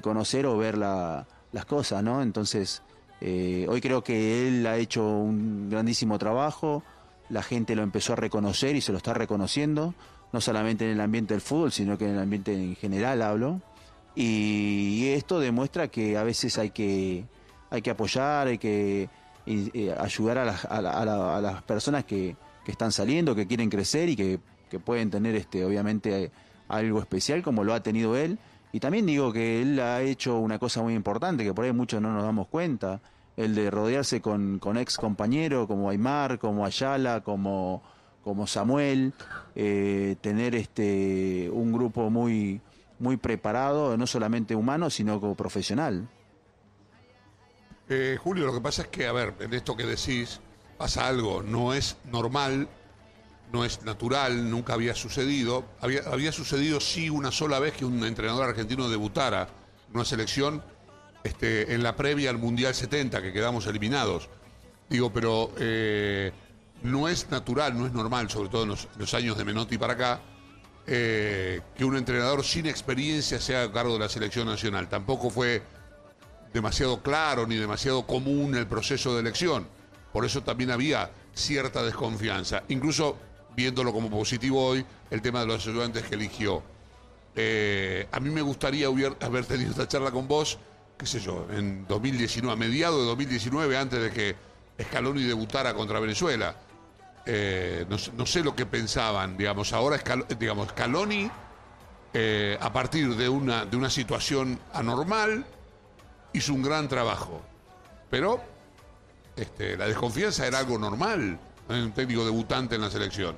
conocer 0.00 0.46
o 0.46 0.56
ver 0.56 0.78
la- 0.78 1.26
las 1.50 1.64
cosas, 1.64 2.00
¿no? 2.04 2.22
Entonces, 2.22 2.80
eh, 3.20 3.66
hoy 3.68 3.80
creo 3.80 4.04
que 4.04 4.46
él 4.46 4.64
ha 4.68 4.76
hecho 4.76 5.04
un 5.04 5.68
grandísimo 5.68 6.16
trabajo, 6.16 6.84
la 7.28 7.42
gente 7.42 7.74
lo 7.74 7.82
empezó 7.82 8.12
a 8.12 8.16
reconocer 8.16 8.76
y 8.76 8.80
se 8.80 8.92
lo 8.92 8.98
está 8.98 9.14
reconociendo, 9.14 9.94
no 10.32 10.40
solamente 10.40 10.84
en 10.84 10.92
el 10.92 11.00
ambiente 11.00 11.34
del 11.34 11.40
fútbol, 11.40 11.72
sino 11.72 11.98
que 11.98 12.04
en 12.04 12.12
el 12.12 12.20
ambiente 12.20 12.54
en 12.54 12.76
general 12.76 13.22
hablo. 13.22 13.60
Y, 14.14 15.08
esto 15.08 15.40
demuestra 15.40 15.88
que 15.88 16.16
a 16.16 16.22
veces 16.22 16.56
hay 16.58 16.70
que, 16.70 17.24
hay 17.70 17.82
que 17.82 17.90
apoyar, 17.90 18.46
hay 18.46 18.58
que 18.58 19.08
eh, 19.46 19.94
ayudar 19.98 20.38
a 20.38 20.50
a 20.52 21.40
las 21.40 21.62
personas 21.62 22.04
que, 22.04 22.36
que 22.68 22.72
están 22.72 22.92
saliendo, 22.92 23.34
que 23.34 23.46
quieren 23.46 23.70
crecer 23.70 24.10
y 24.10 24.14
que, 24.14 24.40
pueden 24.84 25.10
tener 25.10 25.34
este, 25.36 25.64
obviamente 25.64 26.30
algo 26.68 27.00
especial 27.00 27.42
como 27.42 27.64
lo 27.64 27.72
ha 27.72 27.82
tenido 27.82 28.14
él. 28.14 28.38
Y 28.72 28.80
también 28.80 29.06
digo 29.06 29.32
que 29.32 29.62
él 29.62 29.80
ha 29.80 30.02
hecho 30.02 30.36
una 30.36 30.58
cosa 30.58 30.82
muy 30.82 30.92
importante, 30.92 31.44
que 31.44 31.54
por 31.54 31.64
ahí 31.64 31.72
muchos 31.72 32.02
no 32.02 32.12
nos 32.12 32.22
damos 32.22 32.46
cuenta, 32.48 33.00
el 33.38 33.54
de 33.54 33.70
rodearse 33.70 34.20
con, 34.20 34.58
con 34.58 34.76
ex 34.76 34.98
compañeros 34.98 35.66
como 35.66 35.88
Aymar, 35.88 36.38
como 36.38 36.66
Ayala, 36.66 37.22
como, 37.22 37.82
como 38.22 38.46
Samuel, 38.46 39.14
eh, 39.54 40.16
tener 40.20 40.54
este 40.54 41.48
un 41.50 41.72
grupo 41.72 42.10
muy, 42.10 42.60
muy 42.98 43.16
preparado, 43.16 43.96
no 43.96 44.06
solamente 44.06 44.54
humano, 44.54 44.90
sino 44.90 45.22
como 45.22 45.34
profesional. 45.36 46.06
Eh, 47.88 48.18
Julio, 48.22 48.44
lo 48.44 48.52
que 48.52 48.60
pasa 48.60 48.82
es 48.82 48.88
que, 48.88 49.06
a 49.06 49.12
ver, 49.12 49.32
en 49.40 49.54
esto 49.54 49.74
que 49.74 49.86
decís, 49.86 50.42
pasa 50.78 51.06
algo, 51.06 51.42
no 51.42 51.74
es 51.74 51.96
normal, 52.10 52.68
no 53.52 53.64
es 53.64 53.82
natural, 53.82 54.48
nunca 54.48 54.74
había 54.74 54.94
sucedido. 54.94 55.64
Había, 55.80 56.32
sucedido 56.32 56.80
sí 56.80 57.10
una 57.10 57.32
sola 57.32 57.58
vez 57.58 57.74
que 57.74 57.84
un 57.84 58.04
entrenador 58.04 58.48
argentino 58.48 58.88
debutara 58.88 59.48
en 59.88 59.96
una 59.96 60.04
selección 60.04 60.62
este, 61.24 61.74
en 61.74 61.82
la 61.82 61.96
previa 61.96 62.30
al 62.30 62.38
Mundial 62.38 62.74
70, 62.74 63.20
que 63.20 63.32
quedamos 63.32 63.66
eliminados. 63.66 64.28
Digo, 64.88 65.12
pero 65.12 65.52
eh, 65.58 66.32
no 66.82 67.08
es 67.08 67.30
natural, 67.30 67.76
no 67.76 67.86
es 67.86 67.92
normal, 67.92 68.30
sobre 68.30 68.48
todo 68.48 68.62
en 68.62 68.70
los, 68.70 68.84
en 68.84 69.00
los 69.00 69.12
años 69.14 69.36
de 69.36 69.44
Menotti 69.44 69.76
para 69.78 69.94
acá, 69.94 70.20
eh, 70.86 71.60
que 71.76 71.84
un 71.84 71.96
entrenador 71.96 72.44
sin 72.44 72.66
experiencia 72.66 73.40
sea 73.40 73.64
a 73.64 73.72
cargo 73.72 73.94
de 73.94 73.98
la 73.98 74.08
selección 74.08 74.46
nacional. 74.46 74.88
Tampoco 74.88 75.28
fue 75.28 75.62
demasiado 76.52 77.02
claro 77.02 77.46
ni 77.46 77.56
demasiado 77.56 78.06
común 78.06 78.54
el 78.54 78.66
proceso 78.66 79.14
de 79.14 79.20
elección. 79.20 79.66
Por 80.18 80.24
eso 80.24 80.42
también 80.42 80.72
había 80.72 81.08
cierta 81.32 81.80
desconfianza. 81.80 82.64
Incluso 82.70 83.16
viéndolo 83.54 83.92
como 83.92 84.10
positivo 84.10 84.66
hoy, 84.66 84.84
el 85.12 85.22
tema 85.22 85.42
de 85.42 85.46
los 85.46 85.64
ayudantes 85.64 86.02
que 86.06 86.16
eligió. 86.16 86.60
Eh, 87.36 88.08
a 88.10 88.18
mí 88.18 88.28
me 88.28 88.42
gustaría 88.42 88.88
haber 88.88 89.44
tenido 89.46 89.70
esta 89.70 89.86
charla 89.86 90.10
con 90.10 90.26
vos, 90.26 90.58
qué 90.98 91.06
sé 91.06 91.20
yo, 91.20 91.46
en 91.52 91.86
2019, 91.86 92.52
a 92.52 92.56
mediados 92.56 92.98
de 93.00 93.06
2019, 93.06 93.76
antes 93.78 94.02
de 94.02 94.10
que 94.10 94.34
Scaloni 94.82 95.22
debutara 95.22 95.72
contra 95.72 96.00
Venezuela. 96.00 96.52
Eh, 97.24 97.86
no, 97.88 98.26
sé- 98.26 98.42
lo 98.42 98.56
que 98.56 98.66
pensaban, 98.66 99.36
digamos, 99.36 99.72
ahora 99.72 100.00
digamos, 100.36 100.70
Scaloni, 100.70 101.30
eh, 102.12 102.58
a 102.60 102.72
partir 102.72 103.14
de 103.14 103.28
una, 103.28 103.64
de 103.66 103.76
una 103.76 103.88
situación 103.88 104.58
anormal, 104.72 105.46
hizo 106.32 106.52
un 106.54 106.62
gran 106.62 106.88
trabajo. 106.88 107.40
Pero 108.10 108.57
este, 109.38 109.76
la 109.76 109.86
desconfianza 109.86 110.46
era 110.46 110.58
algo 110.58 110.78
normal 110.78 111.38
en 111.68 111.76
un 111.76 111.92
técnico 111.92 112.24
debutante 112.24 112.74
en 112.76 112.80
la 112.82 112.90
selección. 112.90 113.36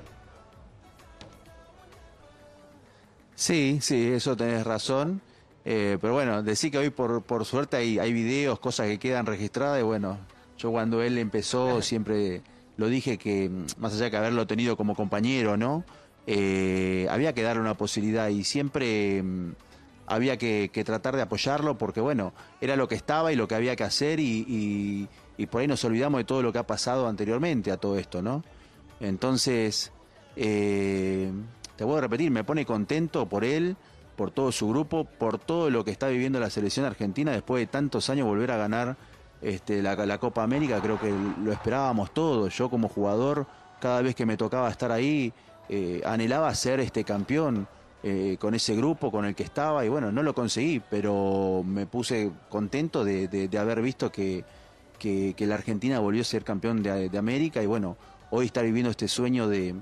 Sí, 3.35 3.79
sí, 3.81 4.07
eso 4.13 4.35
tenés 4.37 4.63
razón. 4.65 5.21
Eh, 5.65 5.97
pero 6.01 6.13
bueno, 6.13 6.41
decir 6.41 6.71
que 6.71 6.77
hoy 6.79 6.89
por, 6.89 7.21
por 7.23 7.45
suerte 7.45 7.77
hay, 7.77 7.99
hay 7.99 8.13
videos, 8.13 8.59
cosas 8.59 8.87
que 8.87 8.97
quedan 8.97 9.25
registradas 9.27 9.79
y 9.79 9.83
bueno, 9.83 10.17
yo 10.57 10.71
cuando 10.71 11.03
él 11.03 11.17
empezó 11.19 11.81
siempre 11.83 12.41
lo 12.77 12.87
dije 12.87 13.17
que 13.19 13.47
mm, 13.49 13.65
más 13.77 13.93
allá 13.93 14.05
de 14.05 14.11
que 14.11 14.17
haberlo 14.17 14.47
tenido 14.47 14.75
como 14.75 14.95
compañero, 14.95 15.57
¿no? 15.57 15.83
Eh, 16.25 17.07
había 17.11 17.33
que 17.33 17.43
darle 17.43 17.61
una 17.61 17.75
posibilidad 17.75 18.27
y 18.29 18.43
siempre 18.43 19.21
mm, 19.21 19.51
había 20.07 20.37
que, 20.37 20.71
que 20.73 20.83
tratar 20.83 21.15
de 21.15 21.21
apoyarlo 21.21 21.77
porque 21.77 22.01
bueno, 22.01 22.33
era 22.59 22.75
lo 22.75 22.87
que 22.87 22.95
estaba 22.95 23.31
y 23.31 23.35
lo 23.35 23.47
que 23.47 23.53
había 23.55 23.75
que 23.75 23.83
hacer 23.83 24.19
y, 24.19 24.45
y- 24.47 25.07
y 25.37 25.45
por 25.47 25.61
ahí 25.61 25.67
nos 25.67 25.83
olvidamos 25.83 26.19
de 26.19 26.25
todo 26.25 26.41
lo 26.41 26.51
que 26.53 26.59
ha 26.59 26.67
pasado 26.67 27.07
anteriormente 27.07 27.71
a 27.71 27.77
todo 27.77 27.97
esto, 27.97 28.21
¿no? 28.21 28.43
Entonces, 28.99 29.91
Eh, 30.35 31.31
te 31.75 31.83
voy 31.83 31.97
a 31.97 32.01
repetir, 32.01 32.31
me 32.31 32.43
pone 32.43 32.65
contento 32.65 33.27
por 33.27 33.43
él, 33.43 33.75
por 34.15 34.31
todo 34.31 34.51
su 34.51 34.69
grupo, 34.69 35.05
por 35.05 35.39
todo 35.39 35.69
lo 35.69 35.83
que 35.83 35.91
está 35.91 36.07
viviendo 36.07 36.39
la 36.39 36.49
selección 36.49 36.85
argentina 36.85 37.31
después 37.31 37.61
de 37.61 37.67
tantos 37.67 38.09
años 38.09 38.27
volver 38.27 38.51
a 38.51 38.57
ganar 38.57 38.95
este, 39.41 39.81
la, 39.81 40.17
Copa 40.19 40.43
América. 40.43 40.79
Creo 40.81 40.99
que 40.99 41.11
lo 41.43 41.51
esperábamos 41.51 42.13
todos. 42.13 42.55
Yo 42.55 42.69
como 42.69 42.87
jugador, 42.87 43.47
cada 43.79 44.01
vez 44.01 44.15
que 44.15 44.25
me 44.25 44.37
tocaba 44.37 44.69
estar 44.69 44.91
ahí, 44.91 45.33
eh, 45.69 46.01
anhelaba 46.05 46.53
ser 46.55 46.79
este 46.79 47.03
campeón. 47.03 47.67
eh, 48.03 48.37
con 48.39 48.55
ese 48.55 48.75
grupo 48.75 49.11
con 49.11 49.25
el 49.25 49.35
que 49.35 49.43
estaba 49.43 49.85
y 49.85 49.89
bueno, 49.89 50.11
no 50.11 50.23
lo 50.23 50.33
conseguí, 50.33 50.81
pero 50.89 51.63
me 51.63 51.85
puse 51.85 52.31
contento 52.49 53.05
de 53.05 53.57
haber 53.59 53.79
visto 53.83 54.11
que, 54.11 54.43
que- 55.01 55.47
la 55.47 55.55
Argentina 55.55 55.99
volvió 55.99 56.21
a 56.21 56.25
ser 56.25 56.43
campeón 56.43 56.83
de, 56.83 57.17
América 57.17 57.61
y 57.63 57.65
bueno, 57.65 57.97
hoy 58.29 58.45
estar 58.45 58.63
viviendo 58.63 58.91
este 58.91 59.07
sueño 59.07 59.47
de, 59.47 59.75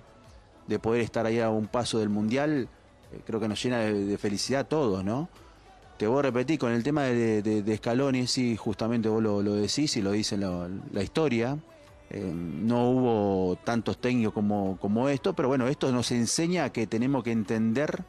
de 0.67 0.79
poder 0.79 1.01
estar 1.01 1.25
ahí 1.25 1.39
a 1.39 1.49
un 1.49 1.67
paso 1.67 1.99
del 1.99 2.09
Mundial, 2.09 2.69
eh, 3.11 3.19
creo 3.25 3.39
que 3.39 3.47
nos 3.47 3.61
llena 3.61 3.79
de, 3.79 4.17
felicidad 4.17 4.61
a 4.61 4.63
todos, 4.63 5.03
¿no? 5.03 5.27
Te 5.97 6.07
voy 6.07 6.19
a 6.19 6.21
repetir, 6.21 6.57
con 6.57 6.71
el 6.71 6.81
tema 6.81 7.03
de, 7.03 7.41
de, 7.41 7.77
Scaloni, 7.77 8.25
sí, 8.25 8.55
justamente 8.55 9.09
vos 9.09 9.21
lo, 9.21 9.43
decís 9.55 9.97
y 9.97 10.01
lo 10.01 10.11
dice 10.13 10.37
la, 10.37 10.69
la 10.93 11.03
historia, 11.03 11.57
eh, 12.09 12.31
no 12.33 12.89
hubo 12.89 13.57
tantos 13.65 13.97
técnicos 13.99 14.33
como, 14.33 14.77
como 14.79 15.09
esto, 15.09 15.33
pero 15.35 15.49
bueno, 15.49 15.67
esto 15.67 15.91
nos 15.91 16.11
enseña 16.11 16.69
que 16.69 16.87
tenemos 16.87 17.25
que 17.25 17.33
entender 17.33 18.05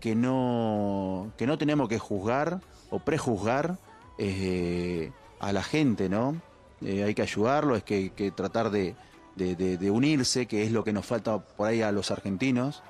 que 0.00 0.14
no, 0.14 1.32
que 1.36 1.46
no 1.46 1.58
tenemos 1.58 1.90
que 1.90 1.98
juzgar 1.98 2.60
o 2.88 3.00
prejuzgar 3.00 3.76
eh, 4.18 5.12
a 5.38 5.52
la 5.52 5.62
gente, 5.62 6.08
¿no? 6.08 6.40
Eh, 6.82 7.04
hay 7.04 7.14
que 7.14 7.22
ayudarlo, 7.22 7.76
es 7.76 7.82
que, 7.84 8.10
que 8.10 8.30
tratar 8.30 8.70
de, 8.70 8.94
de- 9.36 9.90
unirse, 9.90 10.46
que 10.46 10.62
es 10.64 10.72
lo 10.72 10.84
que 10.84 10.92
nos 10.92 11.06
falta 11.06 11.38
por 11.38 11.68
ahí 11.68 11.82
a 11.82 11.92
los 11.92 12.10
argentinos. 12.10 12.82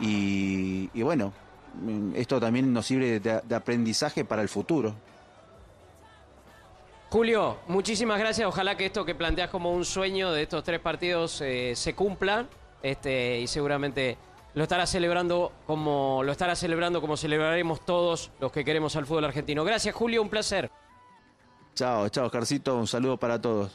Y, 0.00 0.88
bueno, 1.02 1.32
mm, 1.82 2.14
esto 2.16 2.40
también 2.40 2.72
nos 2.72 2.86
sirve 2.86 3.20
de, 3.20 3.40
de 3.42 3.54
aprendizaje 3.54 4.24
para 4.24 4.42
el 4.42 4.48
futuro. 4.48 4.94
Julio, 7.10 7.56
muchísimas 7.68 8.18
gracias. 8.18 8.46
Ojalá 8.46 8.76
que 8.76 8.86
esto 8.86 9.04
que 9.04 9.14
planteas 9.14 9.48
como 9.50 9.72
un 9.72 9.84
sueño 9.84 10.30
de 10.32 10.42
estos 10.42 10.62
tres 10.62 10.80
partidos 10.80 11.40
eh, 11.40 11.72
se 11.74 11.94
cumpla. 11.94 12.46
Este, 12.82 13.40
y 13.40 13.46
seguramente 13.46 14.18
lo 14.54 14.62
estará 14.62 14.86
celebrando 14.86 15.52
como 15.66 16.22
lo 16.22 16.30
estará 16.32 16.54
celebrando 16.54 17.00
como 17.00 17.16
celebraremos 17.16 17.84
todos 17.84 18.30
los 18.40 18.52
que 18.52 18.64
queremos 18.64 18.94
al 18.96 19.06
fútbol 19.06 19.24
argentino. 19.24 19.64
Gracias, 19.64 19.94
Julio, 19.94 20.22
un 20.22 20.28
placer. 20.28 20.70
Chao, 21.78 22.08
chao, 22.08 22.26
Oscarcito, 22.26 22.76
un 22.76 22.88
saludo 22.88 23.18
para 23.18 23.40
todos. 23.40 23.70